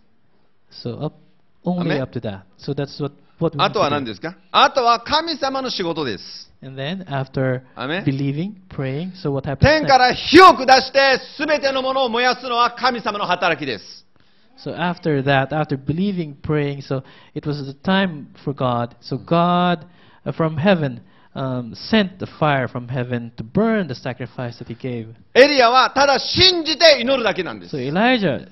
[0.83, 1.15] so up
[1.63, 2.41] only up to that.
[2.57, 6.51] So that's what what あとは to 何.ですかあとは神様の仕事です。
[6.63, 7.61] And then after
[8.03, 9.85] believing, praying, so what happens 天?
[9.85, 14.05] から火を下して全てのものを燃やすのは神様の働きです。
[14.57, 17.03] So after that, after believing, praying, so
[17.35, 18.95] it was the time for God.
[19.01, 19.85] So God uh,
[20.33, 21.01] from heaven
[21.35, 25.13] um, sent the fire from heaven to burn the sacrifice that he gave.
[25.33, 27.79] エリアはただ信じて祈るだけなんです So。
[27.79, 28.47] Elijah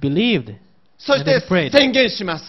[0.00, 0.56] believed
[0.98, 1.72] そして and then prayed.
[1.72, 2.44] 宣言します。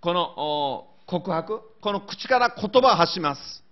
[0.00, 3.62] このお告白、この口から言葉を発します。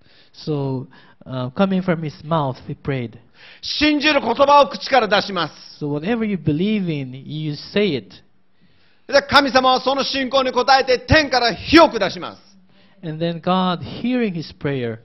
[0.46, 0.86] So
[1.26, 3.18] uh, coming from his mouth, he prayed.
[3.62, 5.84] 信じる言葉を口から出します。
[5.84, 8.14] So whatever you believe in, you say it.
[9.08, 12.49] で神様はその信仰に応えて天から火を下します。
[13.03, 15.01] And then God, hearing his prayer,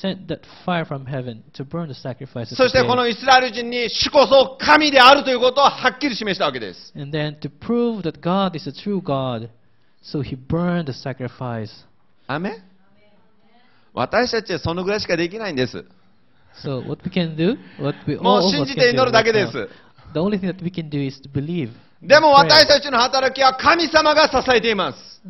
[0.00, 2.50] sent that fire from heaven to burn the sacrifice.
[2.50, 2.96] that そ he してこ gave.
[2.96, 6.92] のイスラエル人に主こそ神であるということをはっきり示したわけです。
[6.96, 9.48] And then to prove that God is a true God,
[10.02, 11.70] so he burned the sacrifice.
[12.28, 12.62] アメン
[13.94, 15.84] 私たちはそのぐらいしかできないんです。
[16.64, 18.90] So what we can do, what we もう all of 信 us じ can て
[18.90, 19.68] do 祈るだけ right で now, す。
[20.14, 21.70] the only thing that we can do is to believe.
[22.00, 22.46] でも pray.
[22.48, 25.20] 私たちの働きは神様が支えています。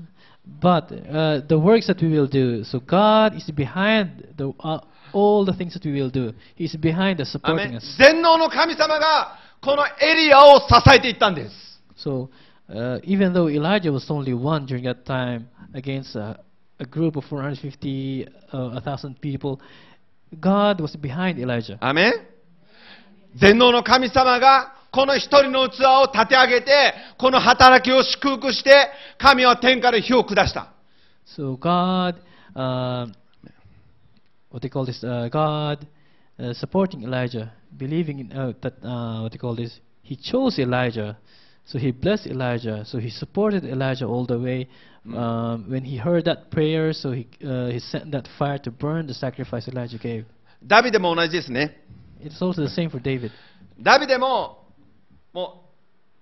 [0.46, 4.80] But uh, the works that we will do, so God is behind the, uh,
[5.12, 6.32] all the things that we will do.
[6.56, 7.96] He's behind us, アメ supporting ン us.
[7.96, 11.80] 全能の神様がこのエリアを支えていったんです。
[11.96, 12.28] So
[12.68, 16.40] uh, even though Elijah was only one during that time against a,
[16.80, 19.60] a group of 450, uh, 1,000 people,
[20.40, 21.78] God was behind Elijah.
[21.80, 22.12] アメン
[23.36, 30.73] 全能の神様が この一人の器を立て上げて、この働きを祝福して、神は天から火を下した。
[31.35, 32.15] So God,
[32.55, 33.07] uh,
[34.49, 35.85] what they call this, uh, God
[36.39, 41.17] uh, supporting Elijah, believing in uh, that, uh, what they call this, He chose Elijah.
[41.65, 42.85] So He blessed Elijah.
[42.85, 44.69] So He supported Elijah all the way.
[45.05, 49.07] Um, when He heard that prayer, so He uh, He sent that fire to burn
[49.07, 50.25] the sacrifice Elijah gave.
[50.63, 51.83] ダビデも同じですね。
[52.21, 53.31] It's also the same for David.
[53.79, 54.66] ダビデも、
[55.37, 55.61] も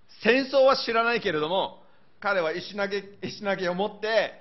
[0.10, 1.82] う、戦争は知らないけれども、
[2.20, 4.34] 彼は石投げ石投げを持って、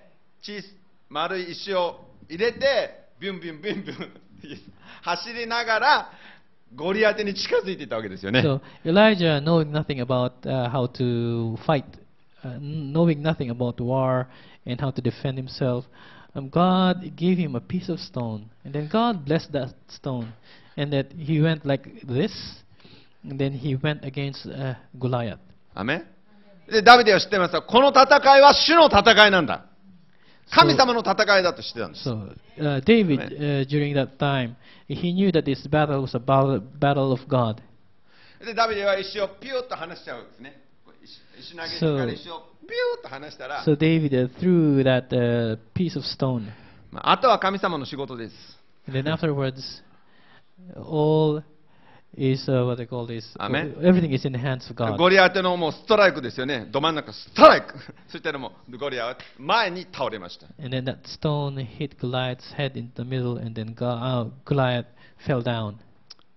[0.42, 0.66] 小さ
[1.08, 2.58] 丸い石を入れて、
[3.20, 4.10] ビュンビュンビュンビュン
[5.02, 6.10] 走りながら、
[6.74, 8.40] ゴリアテに近づいていたわけですよね。
[8.40, 11.84] So Elijah, knowing nothing about uh, how to fight,
[12.42, 14.26] uh, knowing nothing about war
[14.66, 15.84] and how to defend himself,
[16.34, 20.32] um, God gave him a piece of stone, and then God blessed that stone,
[20.76, 22.63] and that he went like this,
[23.23, 25.39] and then he went against uh, Goliath.
[25.73, 26.05] アメン
[26.71, 29.65] で、ダビデは知ってますよこの戦いは主の戦いなんだ。
[30.51, 32.09] 神様の戦いだと知ってたんです。
[32.09, 34.55] So uh, David, uh, during that time,
[34.87, 37.61] he knew that this battle was a battle, battle of God.
[38.43, 40.61] で、ダビデは石をピューッと離しちゃうんですね。
[41.03, 46.47] 石石投げてから石をピューッと離したら、 So David uh, threw that uh, piece of stone.
[46.91, 48.35] まああとは神様の仕事です。
[48.87, 49.83] And then afterwards,
[50.75, 51.43] all
[52.16, 53.24] is uh, what they call this.
[53.38, 53.74] Amen.
[53.82, 54.96] Everything is in the hands of God.
[54.96, 56.66] ゴリアテのもうストライクですよね。
[56.70, 57.74] ど真ん中ストライク。
[58.08, 60.46] そしたらもうゴリアは前に倒れました。
[60.62, 64.86] And then that stone hit Goliath's head in the middle, and then Go- uh, Goliath
[65.26, 65.76] fell down.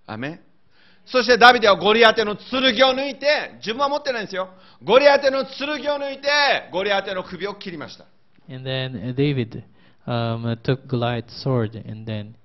[0.06, 0.40] アメン
[1.06, 4.50] そしてダビデはゴリアテの剣を抜いて、自分は持ってないんですよ。
[4.84, 6.28] ゴリアテの剣を抜いて、
[6.72, 8.06] ゴリアテの首を切りました。
[8.50, 9.64] And then uh, David
[10.06, 12.36] um, uh, took Goliath's sword, and then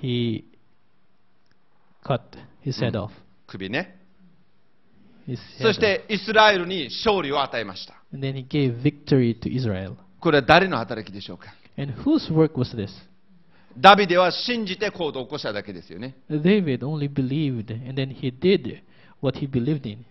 [0.00, 0.44] he
[2.04, 2.20] cut
[2.64, 3.04] his head Mm.
[3.04, 3.10] off.
[3.46, 3.98] 首ね。
[5.60, 7.94] そしてイスラエルに勝利を与えました。
[8.12, 9.94] And then he gave victory to Israel.
[10.20, 12.90] これは誰の働きでしょうか And whose work was this?
[13.78, 16.14] ダビデは信じて行動を起こしただけですよね。
[16.30, 18.80] David only believed, and then he did
[19.20, 20.04] what he believed in.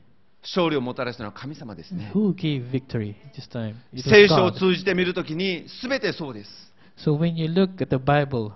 [0.44, 2.12] 勝利をもたらしたのは神様ですね。
[2.16, 3.76] Who gave victory this time?
[3.96, 6.50] 聖書を.通じて見るときに全てそうです。
[6.98, 8.54] So when you look at the Bible,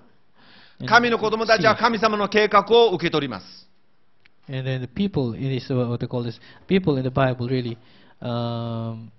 [0.87, 3.65] 神の子供たちは神様の計画を受け取ります。
[4.47, 7.77] and then the people in this, uh, what they call this, people in the Bible really
[8.21, 9.11] um,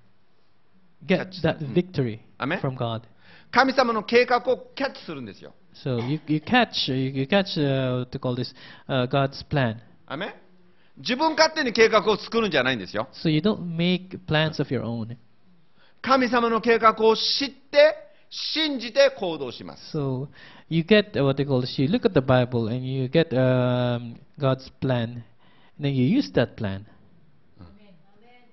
[1.05, 2.23] get that victory
[2.61, 3.03] from God.
[3.53, 5.55] 神様の計画をキャッチするんですよ。
[5.85, 8.55] So you, you catch, you, catch uh, what they call this,
[8.89, 9.77] uh, God's plan.
[10.07, 10.35] アメン
[10.99, 13.09] 自分勝手に計画を作るんじゃないんですよ。
[13.13, 15.17] So you don't make plans of your own.
[16.03, 17.95] 神様の計画を知って、
[18.31, 19.97] 信じて行動します。
[19.97, 20.29] So
[20.69, 21.65] you get uh, what they call.
[21.81, 25.23] You look at the Bible and you get um, God's plan,
[25.79, 26.85] and then you use that plan.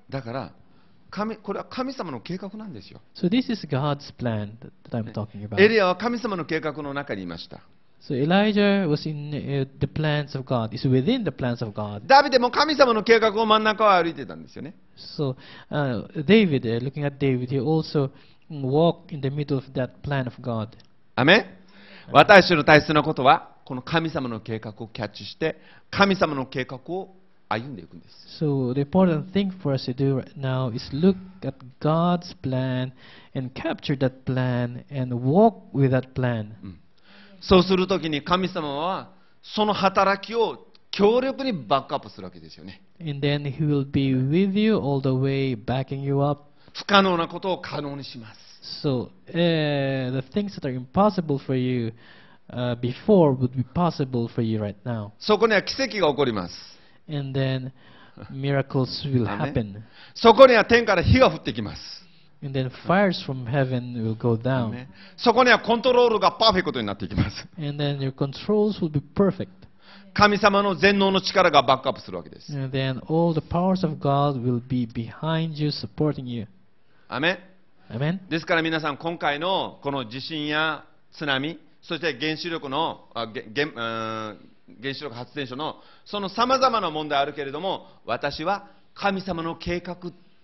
[0.10, 0.52] だから
[1.10, 3.02] 神、これは神様の計画なんですよ。
[3.16, 4.58] So this is God's plan
[4.90, 5.62] that, I'm talking about.
[5.62, 7.62] エリアは神様の計画の中にいました。
[8.02, 10.76] So Elijah was in uh, the plans of God.
[10.76, 12.06] Is within the plans of God.
[12.06, 14.76] ダビデも神様の計画を真ん中を歩いてたんですよね。
[15.18, 15.36] So
[15.72, 18.12] uh, David, uh, looking at David, he also mm,
[18.51, 20.69] walked in the middle of that plan of God.
[21.15, 21.47] アメン
[22.13, 25.57] 私たちの大切なことは、この神様の計画をキャッチして、
[25.91, 27.15] 神様の計画を
[27.49, 28.45] 歩んでいくんです。
[28.45, 32.93] So the important thing for us to do right now is look at God's plan
[33.35, 36.53] and capture that plan and walk with that plan.
[37.41, 39.11] そうするときに神様は、
[39.43, 42.81] その働きを強力にバックアップするわけですよね。
[43.01, 46.49] And then He will be with you all the way, backing you up.
[46.74, 48.40] 不可能なことを可能にします。
[48.82, 51.94] So uh, the things that are impossible for you
[52.50, 55.12] uh, before would be possible for you right now.
[55.20, 56.56] そこには奇跡が起こります。
[57.10, 57.72] And then
[58.32, 59.82] miracles will happen.
[60.16, 61.82] そこには天から火が降ってきます。
[62.44, 64.72] And then fires from heaven will go down.
[64.72, 67.48] ねそこにはコントロールがパーフェクトになっていきます。
[67.58, 69.48] And then your controls will be perfect.
[70.14, 72.54] 神様の全能の力がバックアップするわけです。
[72.54, 76.48] And then all the powers of God will be behind you, supporting you.
[77.14, 77.40] アメン
[77.96, 78.28] Amen?
[78.28, 83.36] ですから皆さん、今回のこの地震や津波、そして原子力の、原
[84.96, 89.98] 子力発電所のそのさまざまな問題あるけれども、私は神様の計画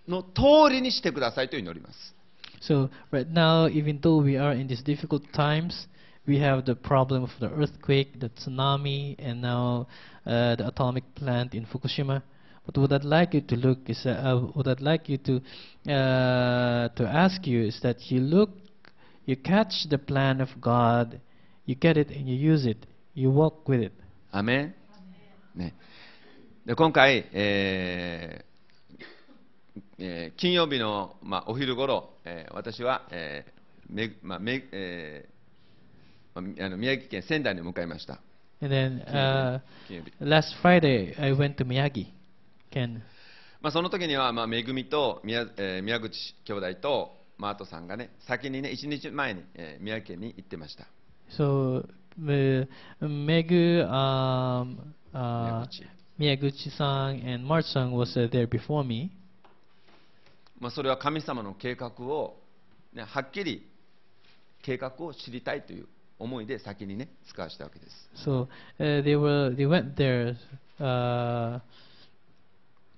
[0.07, 2.15] の通りにしてくださいと祈ります。
[2.61, 5.88] So right now, even though we are in these difficult times,
[6.28, 9.88] we have the problem of the earthquake, the tsunami, and now
[10.28, 12.22] uh, the atomic plant in Fukushima.
[12.66, 15.37] But what I'd like you to look is, uh, uh, what I'd like you to
[15.87, 18.51] uh, to ask you is that you look,
[19.26, 21.20] you catch the plan of God,
[21.66, 23.93] you get it and you use it, you walk with it.
[24.32, 24.74] アメン
[25.55, 25.74] ね、
[26.66, 28.55] で今回、えー
[29.99, 38.20] えー金曜日の、まあ、お昼ごろ、えー私は、えーめまあめえーまああの宮城県仙台に向かいました。
[38.62, 42.07] And then uh, 金曜日 last Friday, I went to Miyagi,
[42.72, 43.01] Ken.
[43.61, 50.86] まあ、その時には、まあ、めぐみと宮,、えー宮口兄弟と、まあ、あとさんがね、先にね、1日前に、えー宮城県に行ってました。
[51.38, 51.86] So
[52.22, 52.67] uh,
[53.01, 54.78] Megu, um,
[55.13, 55.67] uh,
[56.17, 59.11] 宮口 Miyaguchi-san and Mart-san was uh, there before me.
[60.59, 62.38] まあ、それは神様の計画を、
[62.93, 63.65] ね、はっきり
[64.61, 68.47] 計画を知りたいという思いで先にね使わしたわけです So
[68.80, 70.36] uh, they were they went there.
[70.80, 71.59] Uh,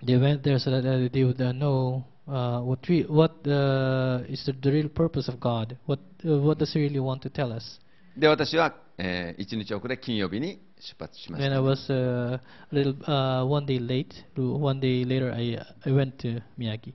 [0.04, 4.22] they went there so that uh, they would uh, know uh, what re- what uh,
[4.28, 5.76] is the, the real purpose of God.
[5.86, 7.80] What uh, what does He really want to tell us?
[8.16, 12.40] で私は、え1日遅れ金曜日に出発しまし When た I was uh, a
[12.72, 14.06] little uh, one day late,
[14.36, 16.94] one day later, I I went to Miyagi.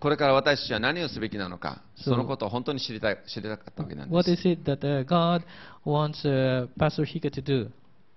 [0.00, 4.32] これから私たちは何をすべきなのか、 So- そのことを本当に知りたい知りたかったわけなんで What す。
[4.32, 5.42] is it that uh, God
[5.84, 7.70] wants uh, Pastor Hika to do?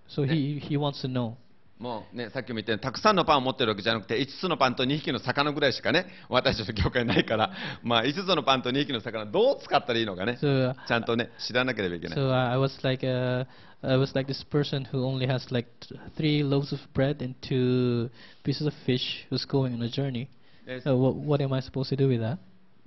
[0.10, 1.36] So he he wants to know.
[1.83, 7.51] もうね、さっきも言ったように、たくさんのパンを持ってるわけじゃなくて、5つのパンと2匹の魚ぐらいしかね、私たちの教会ないから、
[7.83, 12.17] まあ、5つのパンと2匹の魚、どう使ったらいいのかね、So uh, ちゃんとね、知らなければいけない。
[12.17, 13.47] So uh, I was like uh,
[13.83, 15.69] I was like this person who only has like
[16.17, 18.11] three loaves of bread and two
[18.45, 20.29] pieces of fish who's going on a journey.
[20.65, 22.39] で Uh, what, what am I supposed to do with that?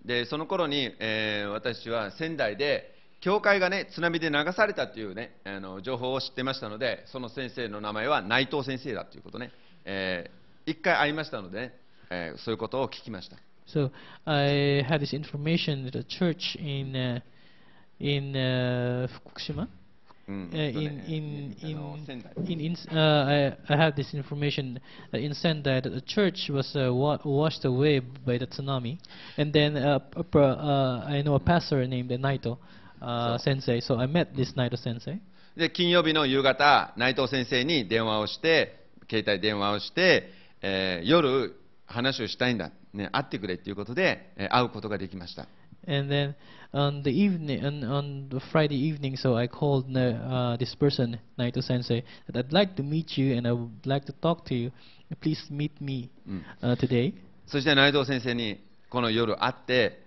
[0.06, 2.95] でその頃に、えー私は仙台で、
[3.26, 9.50] 教会がね、津波で流されたっていうね、あの情報を知ってましたので、その先生の名前は内藤先生だということね、
[9.84, 11.74] えー一回会いましたのでね、
[12.12, 13.38] えーそういうことを聞きました。
[13.68, 13.90] So
[14.26, 17.20] I had this information that a church in uh,
[18.00, 19.68] in uh, Fukushima.
[20.28, 20.74] Uh, in ね
[21.08, 24.80] in in in, in uh, I, I have this information
[25.12, 29.00] uh, in Sendai that the church was uh, wa- washed away by the tsunami,
[29.38, 32.60] and then uh, pr- uh, I know a pastor named Naito
[34.78, 35.20] sensei.
[35.56, 40.30] で金曜日の夕方、内藤先生に電話をして、携帯電話をして、
[40.62, 45.48] えー、夜、話をしたいんだ、ね、会ってくれっていうことで、えー、会うことができました。
[57.48, 60.05] そして内藤先生にこの夜会って、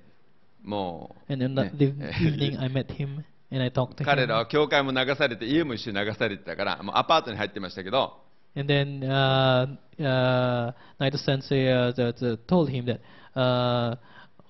[0.63, 4.27] もう、And ね the, the え evening, I met him and I talked to 彼 him.
[4.29, 8.21] らは教会も流されて、家も一緒に流されてたから、もうアパートに入ってましたけど、
[8.57, 13.01] And then uh, uh, Naito Sensei uh, the, the told him that
[13.39, 13.97] uh,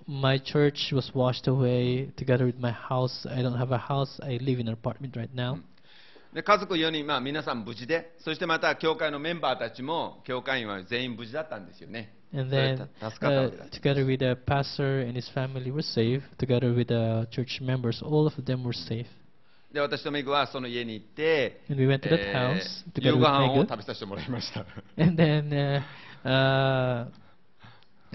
[0.07, 3.27] my church was washed away together with my house.
[3.29, 4.19] I don't have a house.
[4.23, 5.59] I live in an apartment right now.
[6.33, 12.18] で家族4人、まあ、皆さん無事で、そしてまた教会のメンバーたちも、教会員は全員無事だったんですよね。
[12.34, 13.94] And それ then た助かったわ uh, けだ。
[13.96, 16.22] together with the pastor and his family were safe.
[16.38, 19.06] Together with the church members, all of them were safe.
[19.72, 23.62] で私とメグはその家に行って、 And we went to that え house ー together 夕 with ご飯を Megu.
[23.70, 24.66] 食べさせてもらいました。
[24.98, 25.82] And then uh,
[26.24, 27.08] uh,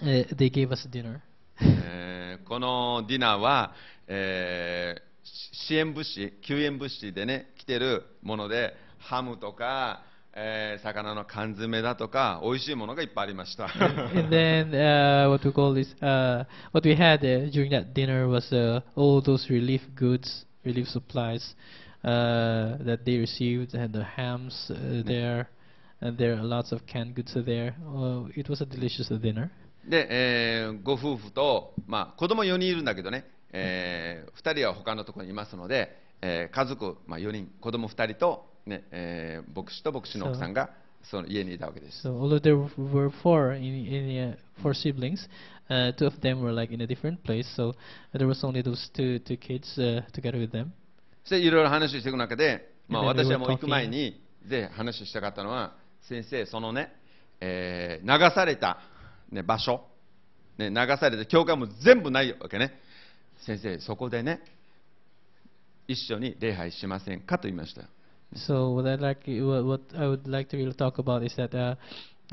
[0.02, 1.20] uh, they gave us dinner.
[1.60, 3.72] えーこのディナーは、
[4.06, 10.02] えーし支援物資、救援物資でね、来てるもので、ハムとか、
[10.35, 13.65] えー魚の缶詰だとか、美味しいものがいっぱいありました。
[13.65, 18.51] and then uh, what we call this, uh, what we had uh, during that dinner was
[18.51, 21.55] uh, all those relief goods, relief supplies
[22.03, 25.49] uh, that they received, and the hams uh, there,
[26.01, 27.75] and there are lots of canned goods there.
[27.87, 29.51] Uh, it was a delicious dinner.
[29.87, 40.69] で、えーご夫婦と、まあ、子供4人いるんだけどね、え2人は他のところにいますので、えー家族、まあ、4人、子供2人と、ねえー、牧師と牧師の奥さんが
[41.03, 42.03] その家にいたわけです。
[51.23, 56.93] そして、いろいろ話していく中で、まあ、私はもう行く前にぜ話したかったのは、先生、そのね、
[57.39, 58.79] えー、流された、
[59.31, 59.85] ね、場所、
[60.57, 62.79] ね、流された教会も全部ないわけね。
[63.45, 64.41] 先生、そこでね、
[65.87, 67.83] 一緒に礼拝しませんかと言いました。
[68.34, 71.76] So what I like, what, what I would like to really talk about is that uh,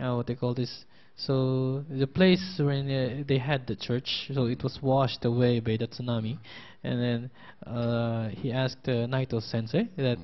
[0.01, 0.85] uh, what they call this.
[1.17, 5.77] So the place when uh, they had the church, so it was washed away by
[5.77, 6.37] the tsunami,
[6.83, 7.31] and then
[7.65, 10.17] uh, he asked uh, Naito Sensei that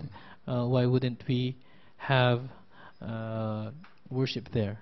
[0.48, 1.56] uh, why wouldn't we
[1.98, 2.42] have
[3.02, 3.72] uh,
[4.10, 4.78] worship there?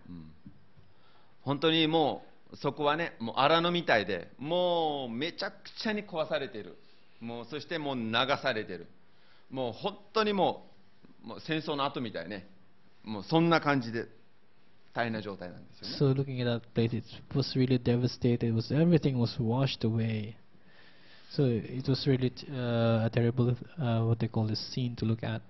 [1.44, 6.76] 本当にもうそこはねもう荒野みたいでもうめちゃくちゃに壊されている
[7.22, 8.12] もうそしてもう流
[8.42, 8.88] されている
[9.50, 10.70] もう本当にもう
[11.25, 12.47] もう戦争の後みたいね
[13.03, 14.07] もうそんな感じで
[14.95, 17.05] 大変な状態なんですよね So looking at that place, it
[17.35, 18.45] was really devastated.
[18.45, 20.37] It was everything was washed away.
[21.33, 25.25] So it was really uh, a terrible, uh, what they call this scene to look
[25.25, 25.43] at.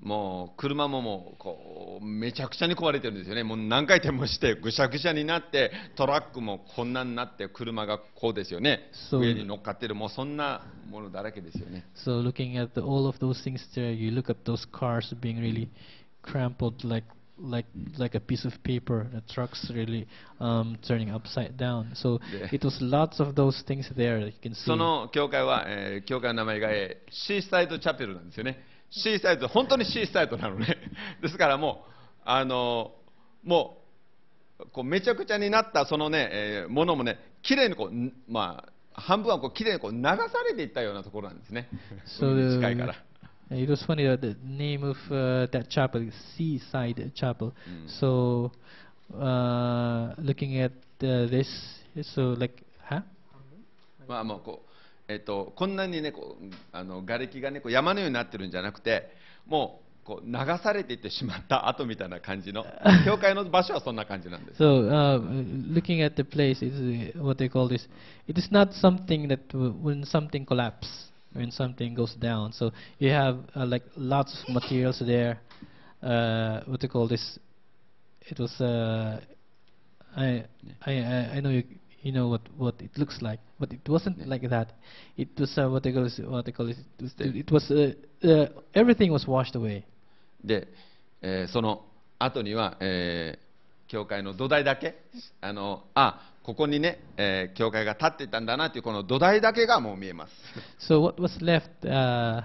[0.00, 8.80] もう車ももうこうめちゃくちゃに壊れてるんですよねもう何回転もしてぐしゃぐしゃになってトラックもこんなになって車がこうですよね
[9.10, 15.38] 上に乗っかってるもうそんなものだらけですよね So looking at the, all of those things there, you look at those cars being
[15.40, 15.68] really
[16.22, 17.06] crumpled like
[17.38, 17.66] like
[17.98, 19.06] like a piece of paper.
[19.12, 20.06] The trucks really
[20.40, 21.92] um, turning upside down.
[21.94, 22.18] So
[22.50, 24.64] it was lots of those things there that you can see.
[24.64, 28.58] その教会は、えー教会の名前が、えーシーサイドチャペルなんですよね。
[28.90, 30.76] シーサイド、本当にシーサイドなのね。
[31.20, 31.92] ですからもう、
[32.24, 32.94] あの
[33.44, 33.82] も
[34.58, 38.64] う、こうめちゃくちゃになったそのね、えーものもね、綺麗にこう、んま
[38.94, 40.16] あ、半分はこう綺麗にこう流さ
[40.48, 41.68] れていったようなところなんですね。
[42.20, 42.94] So 近いから。
[43.48, 47.52] It was funny that the name of uh, that chapel is Seaside Chapel.
[47.68, 47.88] Mm.
[48.00, 48.50] So,
[49.14, 51.46] uh, looking at uh, this,
[52.14, 53.02] so like, huh?
[54.08, 54.75] まあもうこう、
[55.08, 59.08] えっと、こんなにねこうあの瓦礫がねこう山のようになってるんじゃなくて
[59.46, 60.32] もうこう流
[60.62, 62.64] されていってしまった後みたいな感じの
[63.04, 65.18] 教会の場所はそんな感じなんです So, uh,
[65.72, 67.88] looking at the place is uh, what they call this.
[68.28, 72.52] It is not something that when something collapses, when something goes down.
[72.52, 75.40] So you have uh, like lots of materials there.
[76.02, 77.38] Uh, what they call this?
[78.22, 78.60] It was.
[78.60, 79.20] Uh,
[80.16, 80.44] I,
[80.84, 81.64] I I I know you
[82.06, 84.68] you know what what it looks like, but it wasn't like that.
[85.16, 86.68] It was uh, what they call this, what they call.
[86.68, 86.76] It
[87.18, 87.94] it was uh,
[88.24, 89.84] uh, everything was washed away.
[90.44, 90.68] で、
[91.20, 91.84] えーその
[92.18, 93.46] 後には、えー
[93.88, 94.96] 教会の土台だけ
[95.40, 100.32] あのあここにね、えー教会が建っていたんだなというこの土台だけがもう見えます
[100.92, 102.42] So what was left uh,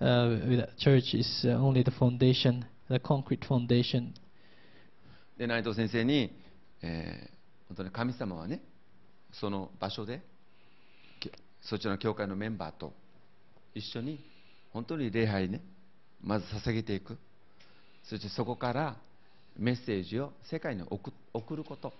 [0.00, 4.12] uh, with that church is uh, only the foundation, the concrete foundation.
[5.36, 6.30] で内藤先生に、
[6.82, 7.34] えー
[7.68, 8.60] 本当に神様はね
[9.40, 10.22] その場所で
[11.20, 11.30] き
[11.62, 12.92] そちらの教会のメンバーと
[13.74, 14.20] 一緒に
[14.72, 15.60] 本当に礼拝ね
[16.22, 17.18] まず捧げていく。
[18.04, 18.96] そしてそこから
[19.56, 21.92] メッセージを世界に送送ること、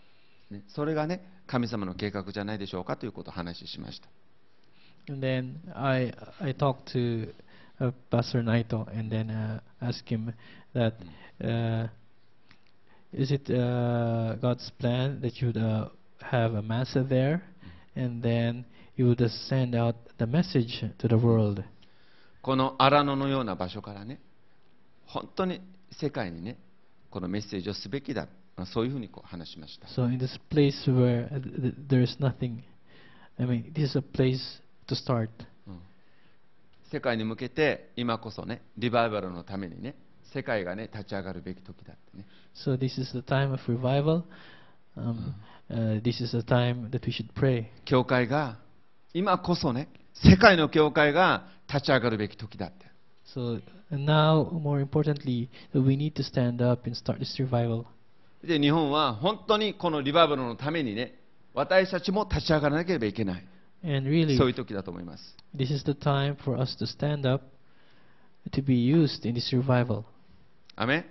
[0.51, 4.09] ね、それがね神様の計画じゃないでしょうかということを話ししました。
[5.09, 7.33] And then I I talked to
[7.81, 10.35] uh, Pastor Naito and then uh, asked him
[10.75, 10.95] that
[11.43, 11.89] uh,
[13.13, 15.89] is it uh, God's plan that you uh,
[16.24, 17.42] have a mass there
[17.96, 21.64] and then you would uh, send out the message to the world.
[22.42, 24.20] この荒野のような場所からね
[25.06, 25.62] 本当に
[26.00, 26.58] 世界にね
[27.10, 32.64] このメッセージをすべきだまあそういうふうにこう話しました So in this place where uh, th- th- there is nothing,
[33.38, 34.40] I mean, this is a place
[34.88, 35.30] to start.
[35.68, 35.80] うん
[36.92, 39.96] 世界に向けて今こそねリバイバルのためにね
[40.34, 44.24] 世界がね立ち上がるべき時だってね So this is the time of revival.
[44.98, 45.34] Um,
[45.71, 47.67] Uh, this is the time that we should pray.
[47.85, 48.59] 教会が
[49.13, 52.87] 今こそね世界の教会が立ち上がるべき時だって
[53.35, 53.61] So
[53.91, 57.85] now, more importantly, we need to stand up and start this revival.
[58.47, 61.15] で日本は本当にこのリバイバルのためにね
[61.55, 63.45] 私たちも立ち上がらなければいけない
[63.83, 67.45] And really, そういう時だと思います this is the time for us to stand up
[68.53, 70.05] to be used in this revival.
[70.77, 71.05] アメン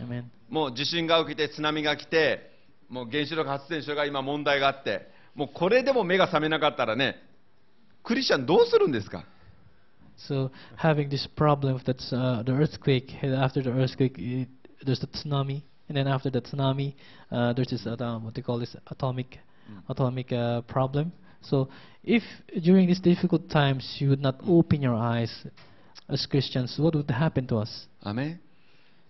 [0.00, 0.24] Amen.
[0.48, 2.50] もう地震が起きて津波が来て
[2.90, 7.16] もう原子力発電所が今問題があってもうこれでも目が覚めなかったらね
[8.02, 9.24] クリスチャンどうするんですか
[10.28, 13.10] So having this problem that's uh, the earthquake.
[13.24, 14.48] After the earthquake, it,
[14.84, 16.94] there's the tsunami, and then after the tsunami,
[17.30, 19.38] uh, there's this atom, what they call this atomic
[19.88, 21.12] atomic uh, problem.
[21.40, 21.70] So
[22.04, 22.22] if
[22.62, 25.32] during these difficult times you would not open your eyes
[26.08, 27.88] as Christians, what would happen to us?
[28.02, 28.40] アメン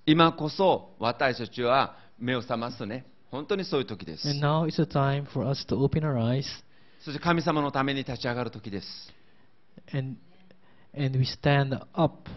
[0.06, 4.28] 今こそ私たちは目を覚ますね本当にそういう時です。
[4.28, 6.44] And now is the time for us to open our eyes.
[7.00, 8.86] そして神様のために立ち上がる時です、
[9.92, 10.16] and
[10.94, 12.30] and we stand up.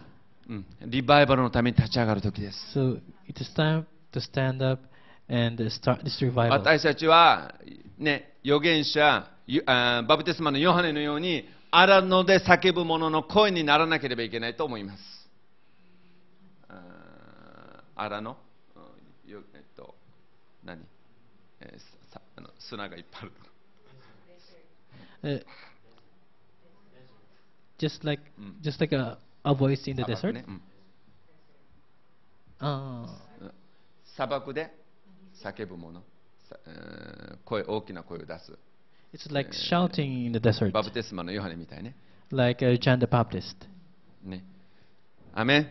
[0.48, 2.78] うん、リバイバルのために立ち上がる時です。
[2.78, 4.84] So it is time to stand up
[5.30, 6.50] and uh, start this revival.
[6.50, 7.56] 私たちは、
[7.98, 15.00] ね、預言者ゆあーバプテスマのヨハネのように荒野で叫ぶ者の声にならなければいけないと思います。
[17.96, 18.38] 荒野？
[20.66, 20.80] 何、
[21.62, 21.80] えー
[22.14, 23.48] さあの砂がいっぱいあるとこ
[25.24, 25.42] Uh,
[27.80, 28.60] just like Mm.
[28.62, 30.34] just like a, a voice in the desert.
[30.34, 30.62] ねうん
[32.60, 33.08] Ah,
[34.16, 34.70] 砂漠で
[35.44, 36.02] 叫ぶ者
[36.50, 38.58] さえー声大きな声を出す
[39.14, 41.96] it's like Uh, shouting in the desert, バプテスマのヨハネみたいね
[42.32, 43.56] like uh, John the Baptist.
[44.24, 44.44] ね
[45.34, 45.68] アメン、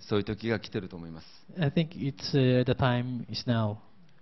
[0.00, 1.26] そういう時が来てると思います
[1.58, 3.76] I think it's uh, the time is now.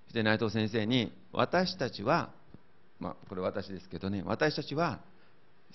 [0.07, 2.31] そして内藤先生に私たちは、
[2.99, 5.01] まあ、これ私ですけどね私たちは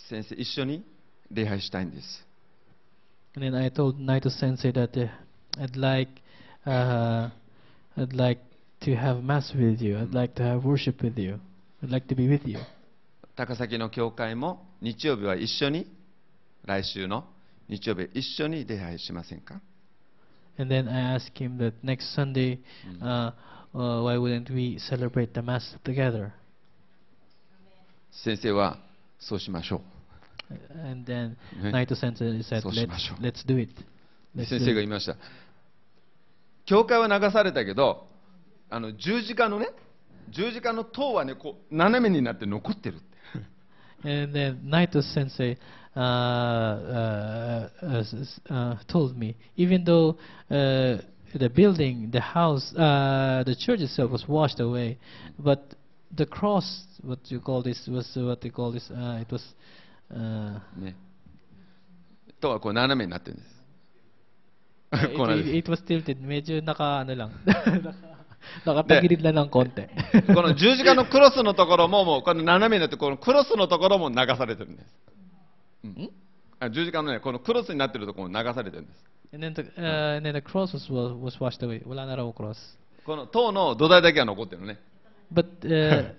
[0.09, 0.83] 先生一緒に
[1.31, 2.25] 礼拝したいんです
[3.35, 5.09] And then I told Naito Sensei that uh,
[5.59, 6.09] I'd like
[6.65, 7.29] uh,
[7.97, 8.41] I'd like
[8.81, 9.97] to have mass with you.
[9.97, 11.39] I'd like to have worship with you.
[11.83, 12.59] I'd like to be with you.
[13.35, 15.87] 高崎の教会も日曜日は一緒に
[16.65, 17.25] 来週の
[17.67, 19.61] 日曜日一緒に礼拝しませんか
[20.57, 22.59] And then I asked him that next Sunday,
[23.01, 23.31] uh,
[23.73, 26.31] uh, why wouldn't we celebrate the Mass together?
[28.11, 28.77] 先生は
[29.19, 29.81] そうしましょ
[30.85, 33.71] And then ね Naito Sensei said, let's, let's do it.
[34.35, 35.17] う Let's 先生が.言いました
[36.65, 38.07] 教会は流されたけど
[38.69, 39.69] あの十字架のね
[40.29, 42.99] 十字架の塔はねこう斜めになって残ってる
[44.03, 45.57] And then Naito Sensei
[45.95, 48.03] uh, uh, uh,
[48.49, 50.17] uh, told me, even though
[50.49, 50.97] uh,
[51.33, 54.97] the building, the house, uh, the church itself was washed away,
[55.39, 55.73] but
[56.15, 59.43] the cross, what you call this, was uh, what they call this, uh, it was.
[60.11, 60.95] Uh, ね
[62.39, 66.21] 塔はこう斜めになってるんです it, こうなんです it, was tilted.
[66.21, 67.31] Medyo naka, ano lang.
[68.65, 69.87] Nakatagilid lang ng konti.
[70.33, 75.14] この十字架のクロスのところももうこの斜めになってこのクロスのところも流されてるんです、う
[75.85, 76.11] ん
[76.59, 79.05] あ十字架のねこのクロスになってるところも流されてるんです
[79.35, 81.81] and, then the, uh, and then the cross was, was, was washed away.
[81.85, 82.57] Wala na raw cross.
[83.05, 84.79] この塔の土台だけが残ってるのね
[85.31, 86.13] But uh,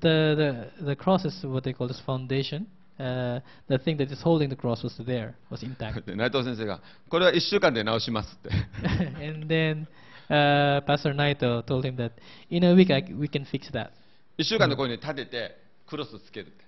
[0.00, 2.66] the, the the cross is what they call this foundation.
[2.98, 6.04] Uh, the thing that is holding the cross was there, was intact.
[6.04, 8.50] で内藤先生がこれは1週間で直しますって
[9.24, 9.86] and then
[10.28, 12.12] uh, Pastor Naito told him that
[12.50, 13.90] in a week I, we can fix that.
[14.38, 15.56] 1週間でこういうふうに立てて
[15.86, 16.61] クロスつけるって、ね、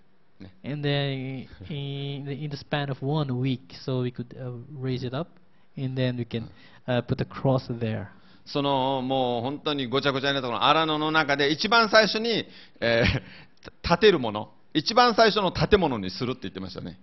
[0.64, 5.04] And then in the, in the span of one week, so we could uh, raise
[5.04, 5.28] it up,
[5.76, 6.48] and then we can
[6.86, 8.08] uh, put the cross there.
[8.46, 12.46] そのもう本当にごちゃごちゃになったこの荒野の中で一番最初に、
[12.80, 13.44] えー
[13.82, 16.98] 建てるもの一番最初の建物にするって言ってましたね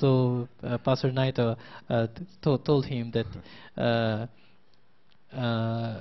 [0.00, 1.56] So uh, Pastor Naito
[1.88, 2.06] uh,
[2.42, 3.26] told him that
[3.76, 4.26] uh,
[5.36, 6.00] uh,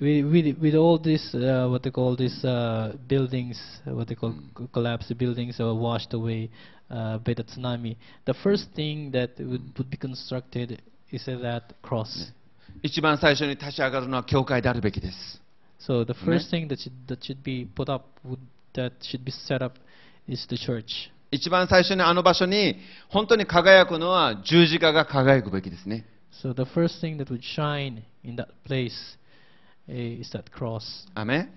[0.00, 4.14] with, with, with all this, uh, what they call these uh, buildings, uh, what they
[4.14, 6.50] call c- collapsed buildings or washed away
[6.90, 11.74] uh, by the tsunami, the first thing that would, would be constructed is uh, that
[11.82, 12.32] cross.
[12.82, 15.40] 一番最初に立ち上がるのは教会であるべきです
[15.86, 18.38] So the first thing that should, that should be put up, would,
[18.74, 19.74] that should be set up,
[20.28, 21.10] is the church.
[21.30, 22.76] 一番最初にあの場所に
[23.08, 26.04] 本当に輝くのは十字架が輝くべきですね
[26.42, 29.20] So the first thing that would shine in that place uh,
[29.87, 30.83] is that cross.
[31.13, 31.49] アメン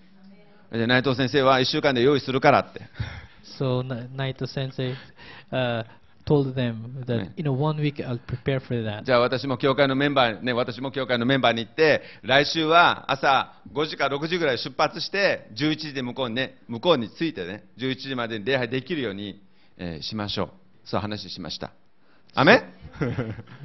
[0.78, 2.80] で内藤先生は1週間で用意するからって
[3.58, 4.94] So Na- Naito Sensei
[5.50, 5.84] uh,
[6.26, 9.02] told them that in a one week I'll prepare for that.
[9.04, 19.40] じゃあ私も教会のメンバーね私も教会のメンバーに行って来週は朝5時か6時ぐらい出発して11時で向こうにね向こうに着いてね11時までに礼拝できるように、
[19.78, 20.50] えーしましょう
[20.84, 21.72] そう話しました
[22.34, 22.62] アメン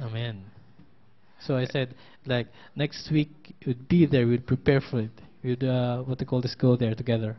[0.00, 0.53] Amen.
[1.46, 1.94] So I said,
[2.26, 3.28] like next week
[3.66, 5.10] we'd be there, we'd prepare for it.
[5.42, 7.36] We'd uh, what they call this, go there together.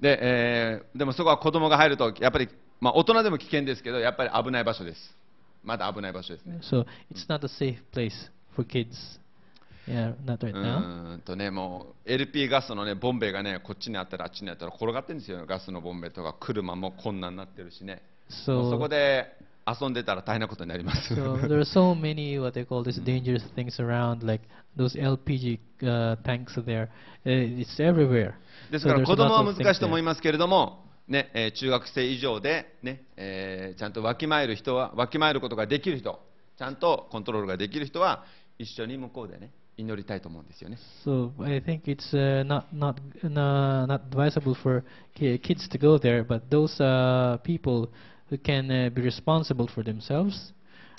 [0.00, 2.48] で,、えーでもそこは子供が入るとやっぱり、
[2.80, 4.98] まあ、大人でも危険ですけどやっぱり危ない場所です
[5.64, 8.12] まだ危ない場所ですね So it's not a safe place
[8.54, 9.18] for kids.
[9.88, 11.14] Yeah, not right う now.
[11.14, 18.02] ーんとねもう LP ガスのねボンベがねこっちにあったらあっちにあったら転がってるんですよガスのボンベとか車もこんなになってるしね
[18.46, 19.26] もうそこ So, で
[19.80, 24.44] 遊んでたら大変なことになります so there are so many what they call this dangerous things around, like
[24.76, 26.88] those LPG uh, tanks there.
[27.26, 28.32] Uh, it's everywhere.
[28.70, 36.20] ですから子供は難しいと思い.ますけれども、ねえー中学生以上で、ねえーちゃんとわきまえる人はわきまえることができる人
[36.58, 38.24] ちゃんとコントロールができる人は
[38.58, 44.82] 一緒に向こうでね祈りたいと思うんですよね So I think it's uh, not not uh, not advisable for
[45.14, 47.88] ki- kids to go there, but those uh, people
[48.29, 50.53] who can uh, be responsible for themselves,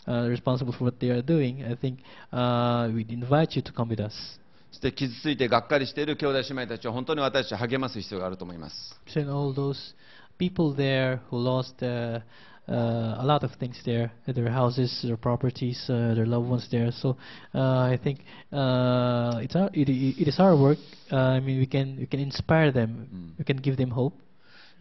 [0.07, 2.01] uh, responsible for what they are doing, I think
[2.33, 4.41] uh, we'd invite you to come with us.
[4.71, 9.95] そして傷ついてがっかりしている兄弟姉妹たちを本当に私たちは励ます必要があると思います So and all those
[10.37, 12.21] people there who lost uh,
[12.69, 16.67] uh, a lot of things there, uh, their houses, their properties, uh, their loved ones
[16.71, 16.91] there.
[16.93, 17.17] So
[17.55, 18.21] uh, I think
[18.53, 20.79] uh, it's our, it, it is our work.
[21.13, 23.09] Uh, I mean, we can we can inspire them.
[23.15, 23.39] Mm.
[23.39, 24.15] We can give them hope.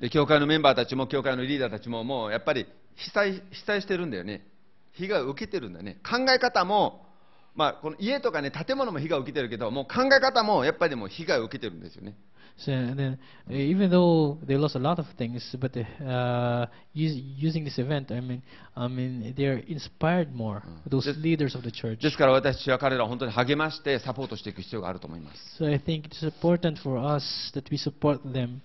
[0.01, 4.47] で教会のメンバーたちも教会のリーダーたちももうやっぱり被災被災してるんだよね
[4.93, 7.07] 被害を受けてるんだよね考え方も、
[7.55, 12.17] まあ、この家とかね建物も被害を受けてるけどもう考え方もやっぱりもう被害を受けてるんですよね
[12.59, 13.19] So then,
[13.49, 18.11] uh, even though they lost a lot of things, but uh, use, using this event,
[18.11, 18.43] I mean,
[18.75, 20.65] I mean, they are inspired more.
[20.91, 22.03] Those leaders of the church.
[22.03, 28.61] ですから私は彼らを本当に励ましてサポートしていく必要があると思います、So I think it's important for us that we support them.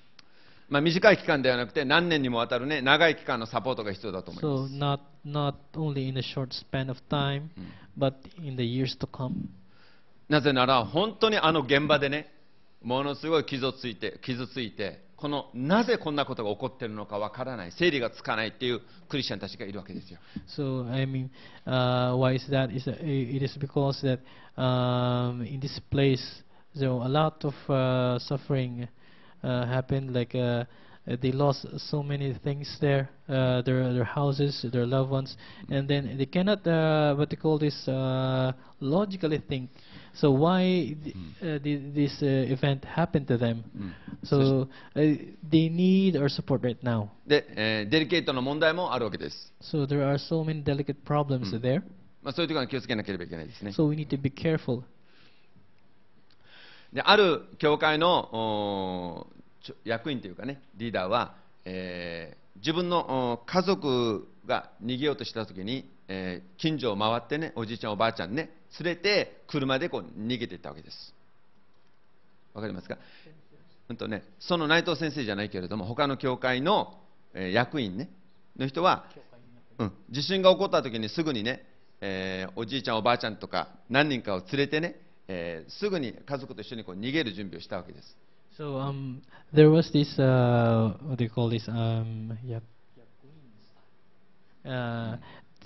[0.73, 4.73] まあ、短い期間ではなくて何年にもわたる、ね、長い期間のサポートが必要だと思います。
[10.27, 12.31] なぜなら本当にあの現場でね、
[12.81, 20.17] ものすごい傷ついて、傷ついて、このなぜこんなことが起こっているのかわからない、整理がつかないっていうクリスチャンたちがいるわけですよ。
[20.57, 21.29] So, I mean,、
[21.67, 22.75] uh, why is that?
[22.75, 24.21] Is it is because that、
[24.59, 26.43] um, in this place
[26.75, 27.53] there are a lot of、
[28.19, 28.87] suffering.
[29.42, 30.12] happened.
[30.14, 30.64] Like uh,
[31.08, 35.36] uh, they lost so many things there, uh, their their houses, their loved ones,
[35.70, 39.70] and then they cannot uh, what they call this uh, logically think.
[40.14, 43.62] So why th- uh, did this uh, event happen to them?
[43.74, 45.00] うん、 So uh,
[45.48, 47.08] they need our support right now.
[47.26, 49.52] で、えーデリケートな問題もあるわけです。
[49.62, 51.60] So there are so many delicate problems Mm.
[51.60, 51.82] there.
[52.22, 53.70] まあ、そういうところに気をつけなければいけないですね。
[53.70, 54.82] So we need to be careful.
[56.93, 59.27] である教会の
[59.83, 61.35] 役員というかね、リーダーは、
[61.65, 71.13] えー自分の家族が逃げようとしたときに、えー近所を回ってね、おじいちゃん、おばあちゃんね、連れて車でこう逃げていったわけです。
[72.53, 72.97] わかりますか、
[73.89, 76.93] うんとね、その内藤先生じゃないけれども、他の教会の、
[77.33, 78.09] えー役員ね、
[78.57, 79.05] の人は、
[79.79, 81.65] うん、地震が起こった時にすぐにね、
[82.01, 88.16] えーおじいちゃん、おばあちゃんとか何人かを連れてね、えーすぐに家族と一緒にこう逃げる準備をしたわけです。
[88.58, 89.22] So um,
[89.54, 91.68] there was this uh, what do you call this?
[91.68, 92.62] Um, yep.
[94.64, 95.16] Uh,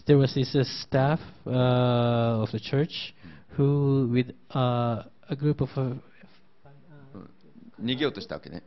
[0.07, 3.15] there was this uh, staff uh, of the church
[3.57, 8.63] who, with uh, a group of uh, うん逃げようとしたわけね。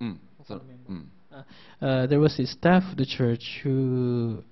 [0.00, 1.10] うん、そのうん、
[1.80, 4.42] uh, there was a staff of the church who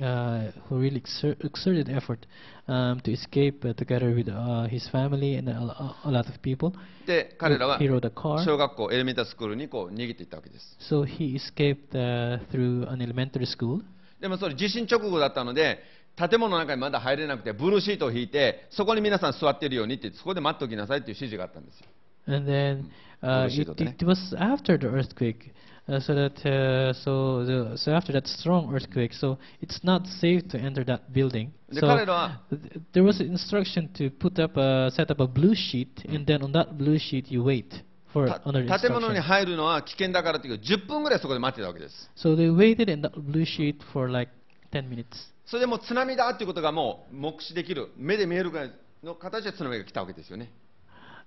[0.00, 2.26] uh, who really exer- exerted effort
[2.66, 6.72] um, to escape uh, together with uh, his family and a, a lot of people.
[7.06, 8.44] で、彼らは He rode a car.
[8.44, 10.76] 小学校、エレメンタルスクールにこう逃げていったわけです。
[10.90, 13.82] So he escaped uh, through an elementary school.
[14.20, 15.78] でもそれ地震直後だったので、
[16.16, 21.86] 建物の中にまだ入れなくて、ブルーシートを引いて、そこに皆さん座っているようにってそこで待っておきなさいっていう指示があったんですよ。
[22.26, 22.90] And then
[23.22, 25.52] uh, it was after the earthquake,
[25.87, 30.47] uh, so that uh, so the, so after that strong earthquake, so it's not safe
[30.49, 31.51] to enter that building.
[31.69, 35.27] で So 彼らは th- there was an instruction to put up a set up a
[35.27, 37.65] blue sheet, and then on that blue sheet you wait
[38.13, 39.21] for た another 建物に instruction.
[39.21, 42.11] 入るのは危険だからという10分ぐらいそこで待ってたわけです。
[42.15, 44.31] So they waited in that blue sheet for like
[44.71, 45.05] 10 minutes.
[45.45, 48.71] それでもう津波だっていうことがもう目視できる、目で見えるぐらい
[49.03, 50.51] の形で津波が来たわけですよね。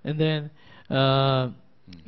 [0.04, 0.50] And then
[0.88, 1.50] uh,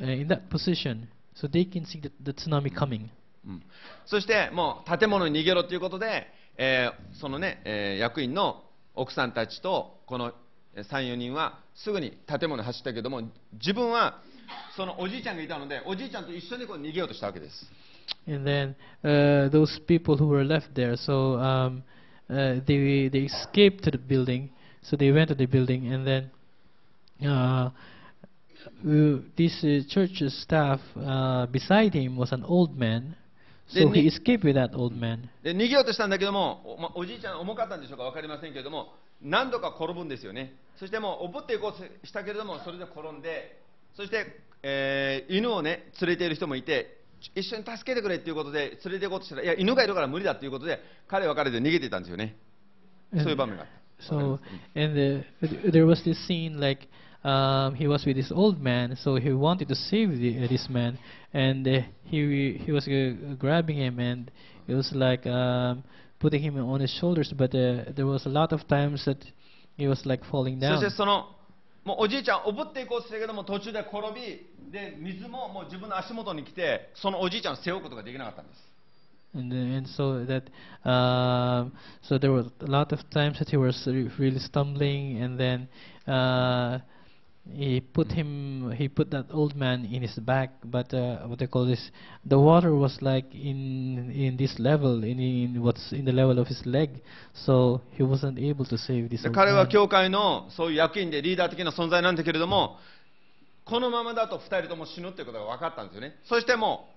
[0.01, 3.08] uh, in that position, so they can see the, the tsunami coming.
[3.46, 3.62] うん
[4.06, 6.26] そしてもう建物に逃げろということで、
[6.56, 8.62] えーそのね、えー役員の
[8.94, 10.32] 奥さんたちとこの
[10.76, 13.22] 3、4人はすぐに建物に走ったけども、
[13.52, 14.20] 自分は
[14.76, 17.66] そのおじいちゃんがいたので、おじいちゃんと一緒にこう逃げようとしたわけです。
[18.26, 21.82] And then uh, those people who were left there, so um,
[22.28, 24.50] uh, they they escaped to the building.
[24.82, 26.30] So they went to the building, and then
[27.22, 27.70] uh, uh,
[29.36, 33.16] this uh, church staff uh, beside him was an old man.
[33.66, 35.30] So he escaped with that old man.
[35.42, 38.92] で逃げようとしたんだけどもお,、まおじいちゃん重かったんでしょうか分かりませんけれども
[39.22, 43.58] 何度か転ぶんですよねそしてもうおぶっていこうとしたけれどもそれで転んで
[43.96, 44.26] そして、
[44.62, 47.00] えー犬をね連れている人もいて
[47.34, 52.36] 一緒に助けてくれっていうことで連れて行こうとしたらいや犬がいるから無理だということで彼は彼で逃げていたんですよね
[53.14, 53.84] そういう場面があった。
[54.00, 54.38] So,
[54.74, 55.24] and the,
[55.70, 56.88] there was this scene like
[57.23, 60.67] um, he was with this old man, so he wanted to save the, uh, this
[60.69, 60.97] man,
[61.33, 64.31] and uh, he he was uh, grabbing him, and
[64.67, 65.83] it was like um,
[66.19, 69.17] putting him on his shoulders, but uh, there was a lot of times that
[69.77, 70.79] he was like falling そし down.
[70.81, 71.35] てその
[71.85, 78.69] もうおじいちゃんおぶっていこうとしたけども途中で転びで水ももう自分の足元に来てそのおじいちゃんを背負うことができなかったんです
[79.35, 80.43] And, then- and so that
[80.83, 81.71] um,
[82.01, 85.67] so there were a lot of times that he was re- really stumbling, and then
[86.07, 86.79] uh,
[87.52, 91.46] he put him he put that old man in his back, but uh, what they
[91.46, 91.90] call this,
[92.24, 96.48] the water was like in in this level, in in what's in the level of
[96.48, 97.02] his leg,
[97.34, 102.78] so he wasn't able to save this 彼は.教会のそういう役員でリーダー的な存在なんだけれども
[103.64, 106.88] このままだと2人とも死ぬっていうことが分かったんですよねそしても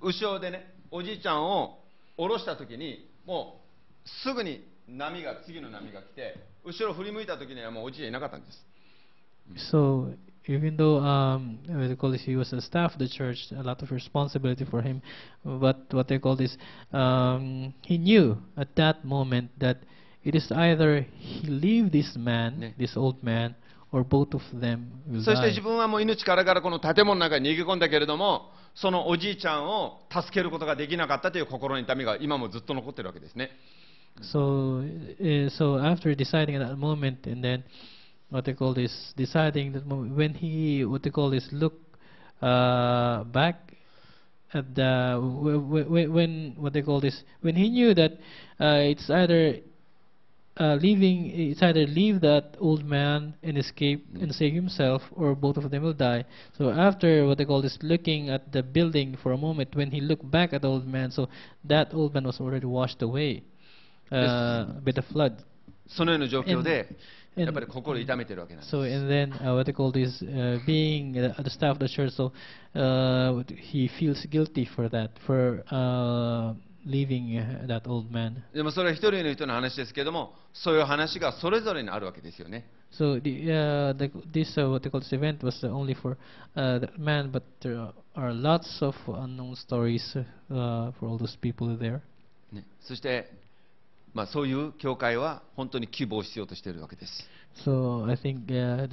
[0.00, 1.78] う後ろでねおじいちゃんを
[2.16, 3.60] 下ろした時にも
[4.04, 8.68] うすぐに波が次の波が来て後ろ振り向いた時にはもうおじいちゃんいなかったんです
[9.55, 10.13] So
[10.47, 13.63] even though um, what they call this, he was a staff of the church, a
[13.63, 15.01] lot of responsibility for him.
[15.43, 16.57] But what they call this,
[16.91, 19.77] um, he knew at that moment that
[20.23, 22.73] it is either he leave this man, Ne.
[22.77, 23.55] this old man,
[23.91, 25.49] or both of them will そして die.
[25.49, 33.51] 自分はもう命からがらこの建物の中に逃げ込んだけれどもそのおじいちゃんを助けることができなかったという心の痛みが今もずっと残ってるわけですね
[34.21, 34.81] So,
[35.19, 37.63] uh, so after deciding at that moment, and then
[38.29, 41.73] what they call this, deciding that moment, when he what they call this, look
[42.41, 43.73] uh, back
[44.53, 45.19] at the
[45.89, 48.13] when, when what they call this when he knew that
[48.59, 49.57] uh, it's either
[50.59, 55.57] uh, leaving it's either leave that old man and escape and save himself or both
[55.57, 56.23] of them will die
[56.57, 59.99] so after what they call this looking at the building for a moment when he
[59.99, 61.27] looked back at the old man so
[61.63, 63.43] that old man was already washed away
[64.11, 65.43] uh, by the flood
[65.85, 66.87] そのような状況で
[67.37, 71.71] And- やっぱり心を痛めてるわけなんです so and then uh, what they call this uh, being uh, the staff
[71.71, 72.31] of the church so
[72.75, 76.53] uh, he feels guilty for that for uh,
[76.85, 82.65] leaving uh, that old man でもそれは一人の人の話ですけどもそういう話がそれぞれにあるわけですよね
[82.95, 86.15] So the, uh, the, this uh, what they call this event was uh, only for
[86.55, 91.75] uh, that man, but there are lots of unknown stories uh, for all those people
[91.75, 92.01] there.
[92.51, 93.31] ねそして、
[94.18, 97.12] まあ、そういう教会は本当に希望を必要としているわけです。
[97.64, 98.88] So think, uh,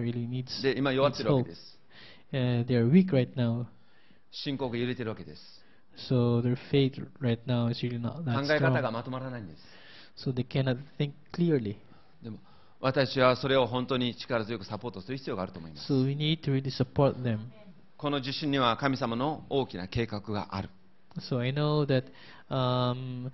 [0.00, 1.78] really、need で今弱っているわけです。
[2.32, 3.66] Uh, right、
[4.30, 5.42] 信仰が揺れているわけです。
[6.08, 6.56] So right、
[7.20, 9.54] really 考え方がまとまらないんで
[10.16, 10.30] す。
[10.30, 11.76] So、they cannot think clearly.
[12.22, 12.38] でも
[12.80, 15.92] 私はそれを本当に力強くサポートする必要があると思います。
[15.92, 17.40] So we need to really、support them.
[17.98, 20.70] この地震には神様の大きな計画がある。
[21.18, 22.04] So I know that,
[22.48, 23.30] um,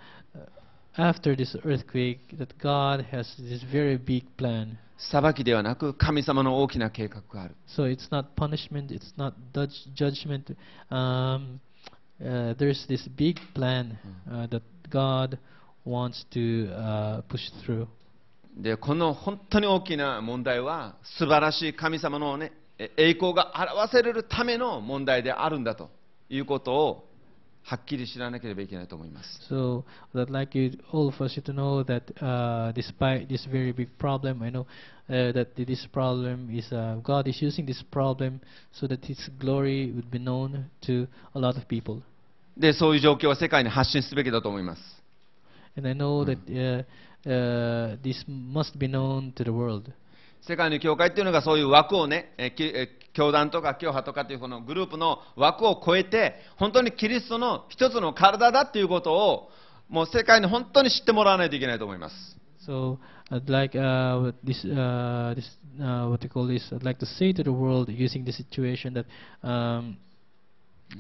[0.97, 4.79] after this earthquake, that God has this very big plan.
[4.97, 9.35] 裁きではなく神様の大きな計画がある So it's not punishment, it's not
[9.95, 10.57] judgment.
[10.91, 11.61] Um,
[12.21, 13.99] uh, there's this big plan
[14.31, 15.39] uh, that God
[15.85, 17.89] wants to uh, push through.
[18.57, 25.91] でこの本当に大きな問題は素晴らしい神様の、ね、え栄光が表せれるための問題であるんだと
[26.29, 27.09] いうことを
[27.67, 29.85] はっきり知らなければいけないと思います So
[30.15, 33.89] I'd like you, all of us, you to know that uh, despite this very big
[33.99, 34.67] problem, I know
[35.09, 38.41] uh, that this problem is uh, God is using this problem
[38.71, 42.03] so that His glory would be known to a lot of people.
[42.57, 44.83] でそういう状況は世界に発信すべきだと思います
[45.77, 46.85] And I know that uh,
[47.27, 49.91] uh, this must be known to the world.
[50.43, 52.51] 世界の教会っていうのがそういう枠をね、え
[53.15, 59.51] 教団とか教派とかっていうこのグループの枠を超えて、本当にキリストの一つの体だっていうことを、
[59.89, 62.37] もう世界に本当に知ってもらわないといけないと思います。
[62.67, 62.99] So
[63.31, 65.45] I'd like uh, this, uh, this
[65.81, 66.73] uh, what they call this.
[66.73, 69.07] I'd like to say to the world using this situation that
[69.47, 69.99] um,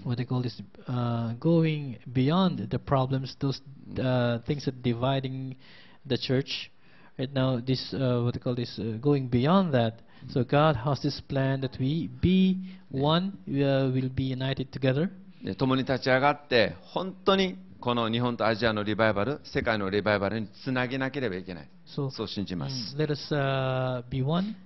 [0.04, 3.60] what they call this uh, going beyond the problems, those
[3.98, 5.56] uh, things that dividing
[6.04, 6.70] the church.
[7.18, 10.00] Right now, this uh, what they call this uh, going beyond that.
[10.30, 12.58] So God has this plan that we be
[12.90, 15.10] one, we uh, will be united together.
[15.44, 21.68] で共に立ち上がって、本当にこの日本とアジアのリバイバル、世界のリバイバルにつなげなければいけない。
[21.86, 22.96] So そう信じます。
[22.96, 24.56] Mm, let us uh, be one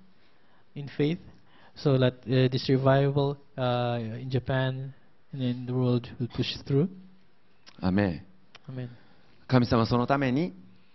[0.76, 1.18] in faith
[1.76, 4.94] so that uh, this revival uh, in Japan
[5.32, 6.88] and in the world will push through.
[7.80, 8.22] アメン
[8.72, 8.88] Amen.
[9.48, 10.54] 神様はそのために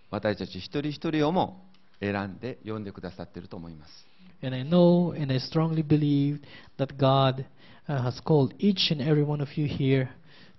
[0.09, 1.65] 私たち一人一人をも
[1.99, 4.12] 選んで呼んでくださっていると思います。
[4.43, 6.41] And I know and I strongly believe
[6.77, 7.45] that God
[7.87, 10.09] uh, has called each and every one of you here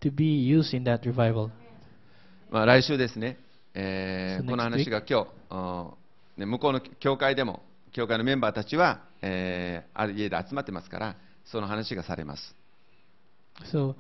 [0.01, 1.51] to be used in that revival.
[2.51, 3.37] まあ、来週ですね、
[3.75, 5.97] えーこの話が今日
[6.39, 7.63] ね、向こうの教会でも、
[7.93, 12.57] 教会のメンバーたちは、えーある家で集まってますから、その話がされます。
[13.71, 13.95] So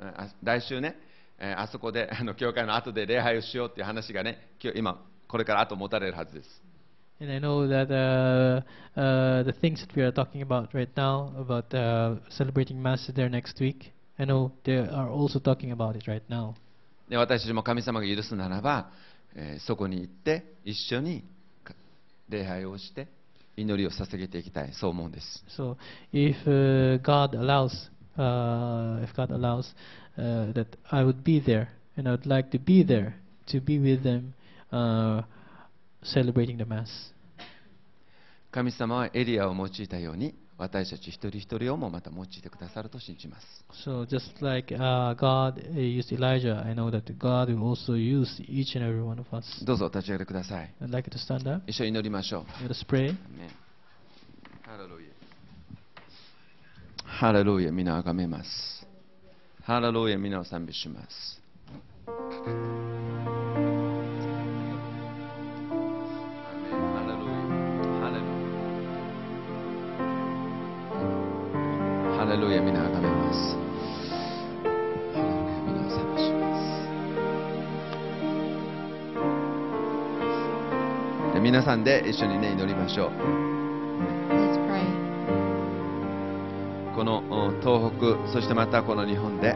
[0.00, 0.96] あ来週ね、
[1.38, 4.38] えーあそこであの教会の後で礼拝をしようっていう話がね、
[4.74, 6.69] 今、これから後持たれるはずです。
[7.19, 11.73] And I know that uh, uh, the things that we are talking about right now, about
[11.73, 16.23] uh, celebrating Mass there next week, I know they are also talking about it right
[16.29, 16.55] now.
[17.09, 18.89] で私たちも神様が許すならば、
[19.35, 21.23] えーそこに行って、一緒に
[21.63, 21.73] か
[22.29, 23.07] 礼拝をして、
[23.55, 25.43] 祈りを捧げていきたい、そう思うんです。
[25.55, 25.77] So
[26.11, 29.73] if uh, God allows, uh, if God allows
[30.17, 33.13] uh, that I would be there, and I would like to be there
[33.47, 34.33] to be with them,
[34.71, 35.23] uh,
[36.02, 36.88] celebrating the Mass.
[38.50, 47.94] 神様はエリアを用いたように私たち一人一人をもまた用いてくださると信じます So just like uh, God uh, used Elijah, I know that God will also
[47.94, 49.64] use each and every one of us.
[49.64, 51.62] どうぞお立ち上げてください I'd like to stand up.
[51.66, 53.14] 一緒に祈りましょう Let us pray.
[54.62, 55.10] ハレルヤ
[57.04, 58.86] ハレルヤ皆をあがめます
[59.62, 61.39] ハレルヤ皆を賛美します
[72.40, 73.56] ルヤ皆めます
[81.38, 83.10] 皆さんで一緒にね祈りましょう
[84.30, 84.84] Let's pray.
[86.94, 89.54] このお東北そしてまたこの日本で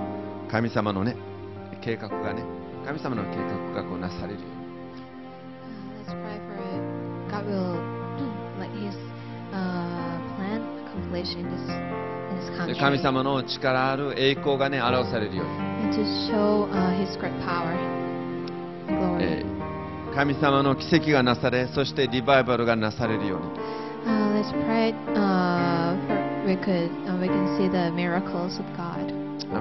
[0.51, 1.17] 神様のね
[1.81, 2.45] 計画がね
[2.85, 4.55] 神様の計画がこうなされるように
[5.65, 6.83] Uh, let's pray for it.
[7.31, 7.81] God will
[8.61, 8.95] let His
[9.53, 12.04] uh, plan accomplish in this
[12.79, 15.75] 神様の力ある栄光がね表されるように。
[16.29, 16.95] show,、uh,
[17.45, 17.75] power,
[20.15, 23.47] 神様の奇跡がなされそしてリバイバルがなされるように、
[24.07, 24.35] uh,
[24.67, 25.97] pray, uh,
[26.47, 27.29] we could, uh, we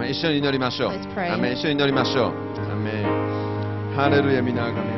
[0.09, 0.93] 一緒に祈りましょう。
[0.93, 1.05] 一
[1.61, 2.34] 緒に祈りましょう。
[3.95, 4.92] ハレルヤ皆あがめ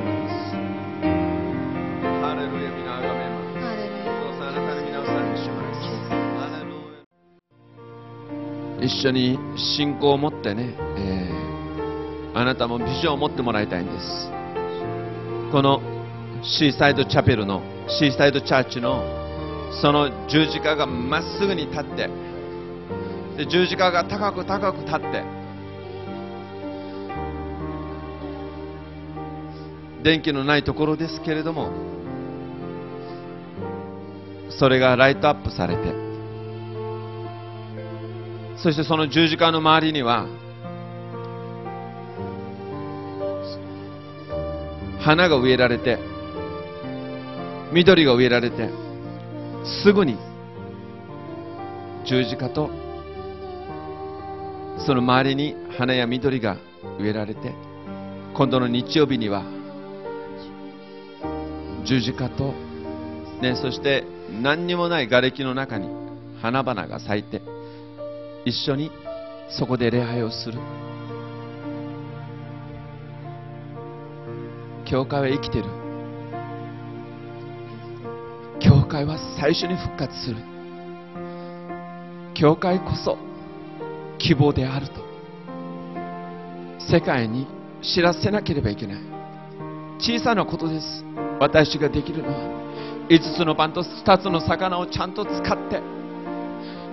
[8.85, 11.45] 一緒に信仰を持ってね、えー
[12.37, 14.29] あなたもビジョンを持ってもらいたいんです。
[15.53, 15.79] この
[16.43, 19.05] シーサイドチャペルのシーサイドチャーチの
[19.81, 22.09] その十字架がまっすぐに立って
[23.37, 25.23] で十字架が高く高く立って
[30.03, 31.71] 電気のないところですけれども
[34.49, 36.04] それがライトアップされて
[38.57, 40.27] そしてその十字架の周りには
[45.01, 45.99] 花が植えられて
[47.71, 48.69] 緑が植えられて
[49.83, 50.17] すぐに
[52.05, 52.69] 十字架と
[54.85, 56.57] その周りに花や緑が
[56.99, 57.53] 植えられて
[58.33, 59.43] 今度の日曜日には
[61.85, 62.53] 十字架と、
[63.41, 64.03] ね、そして
[64.41, 65.87] 何にもない瓦礫の中に
[66.41, 67.41] 花々が咲いて
[68.45, 68.91] 一緒に
[69.49, 70.59] そこで礼拝をする。
[74.85, 75.65] 教会は生きてる。
[78.59, 80.37] 教会は最初に復活する。
[82.35, 83.17] 教会こそ
[84.19, 85.03] 希望であると。
[86.79, 87.47] 世界に
[87.81, 88.97] 知らせなければいけない。
[89.97, 91.03] 小さなことです。
[91.39, 95.81] 私ができるのは5つのパンと2つの魚をちゃんと使って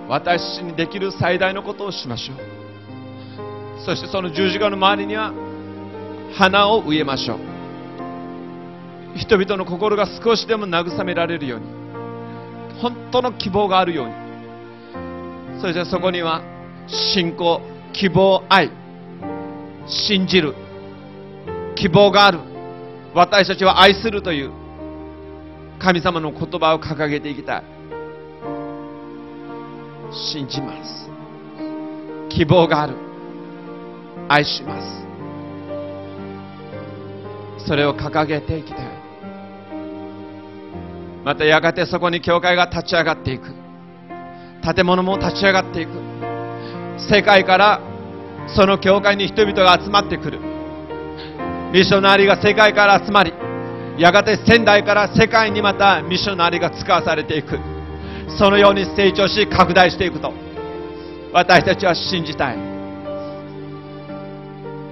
[0.07, 3.83] 私にできる最大のことをしましょう。
[3.85, 5.33] そしてその十字架の周りには
[6.35, 7.39] 花を植えましょう。
[9.17, 11.65] 人々の心が少しでも慰められるように
[12.81, 14.13] 本当の希望があるように。
[15.61, 16.41] そしてそこには
[16.87, 17.61] 信仰
[17.93, 18.71] 希望愛
[19.87, 20.55] 信じる
[21.75, 22.39] 希望がある。
[23.13, 24.51] 私たちは愛するという
[25.79, 27.63] 神様の言葉を掲げていきたい。
[30.13, 31.09] 信じます。
[32.29, 32.95] 希望がある。
[34.29, 35.03] 愛します。
[37.67, 38.85] それを掲げていきたい
[41.23, 43.53] またやがてそこに教会が立ち上がっていく。
[44.75, 45.91] 建物も立ち上がっていく。
[46.97, 47.81] 世界から
[48.47, 50.39] その教会に人々が集まってくる。
[51.71, 53.33] ミッショナリーが世界から集まり
[53.97, 57.72] やがて仙台から世界にまたミッショナリーが使わされていく。
[58.37, 60.33] そのように成長し拡大していくと。
[61.33, 62.57] 私たちは信じたい。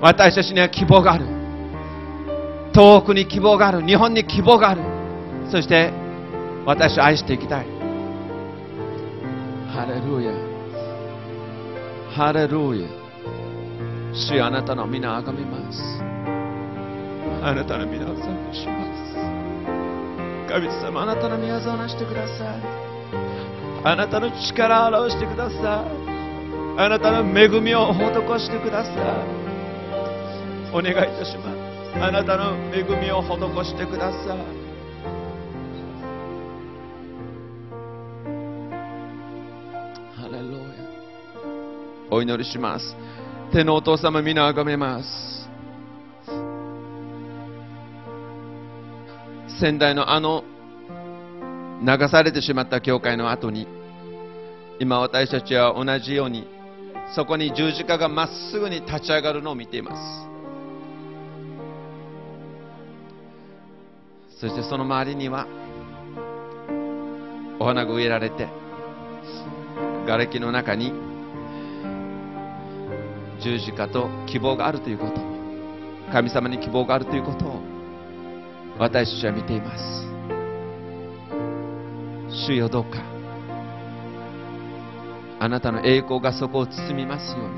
[0.01, 1.25] 私たちには希望がある。
[2.73, 3.85] 東北に希望がある。
[3.85, 4.81] 日本に希望がある。
[5.51, 5.91] そして
[6.65, 7.65] 私を愛していきたい。
[9.69, 10.33] ハレルヤ。
[12.11, 12.87] ハレルヤ。
[14.13, 15.79] 主よあなたの皆をあがめます。
[17.43, 19.11] あなたの皆を賛美します。
[20.51, 22.57] 神様あなたの宮沢をなしてくださ
[22.87, 22.90] い。
[23.83, 26.11] あなたの力を表してください。
[26.77, 27.99] あなたの恵みを施
[28.39, 28.95] してください。
[30.71, 32.01] お願いいたします。
[32.01, 34.37] あなたの恵みを施してください。
[40.15, 40.59] ハレルヤ。
[42.11, 42.95] お祈りします。
[43.51, 45.49] 天のお父様皆あがめます。
[49.59, 50.43] 仙台のあの
[51.83, 53.67] 流されてしまった教会の後に
[54.81, 56.47] 今私たちは同じように
[57.13, 60.01] そこに十字架がまっすぐに立ち上がるのを見ています。
[64.39, 65.45] そしてその周りには
[67.59, 68.47] お花が植えられて
[70.07, 70.91] 瓦礫の中に
[73.39, 75.21] 十字架と希望があるということ
[76.11, 77.61] 神様に希望があるということを
[78.79, 79.83] 私たちは見ています。
[82.47, 83.10] 主よどうか。
[85.41, 87.53] あなたの栄光がそこを包みますように。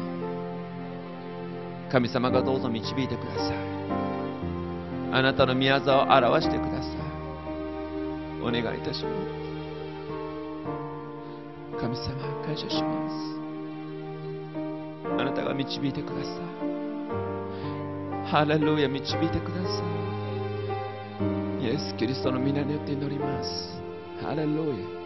[1.91, 3.57] 神様がどうぞ導いてください。
[5.11, 6.91] あなたの宮沢を表してください。
[8.41, 9.15] お願いいたします。
[11.81, 12.03] 神様
[12.45, 13.15] 感謝します。
[15.19, 16.33] あなたが導いてください。
[18.31, 19.83] ハレルヤ導いてくださ
[21.59, 21.65] い。
[21.65, 23.77] イエス・キリストの皆によって祈ります。
[24.21, 25.02] ハレルヤ。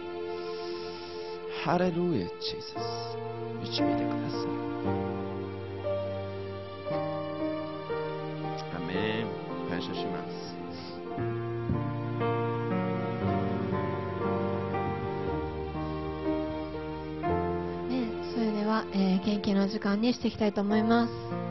[1.64, 3.16] ハレルヤジーザス
[3.60, 4.48] 導いてください
[8.76, 9.26] アメン
[9.68, 10.28] 感謝します
[17.88, 17.94] ね、
[18.32, 21.47] それでは、えー、研究の時間にしていきたいと思います。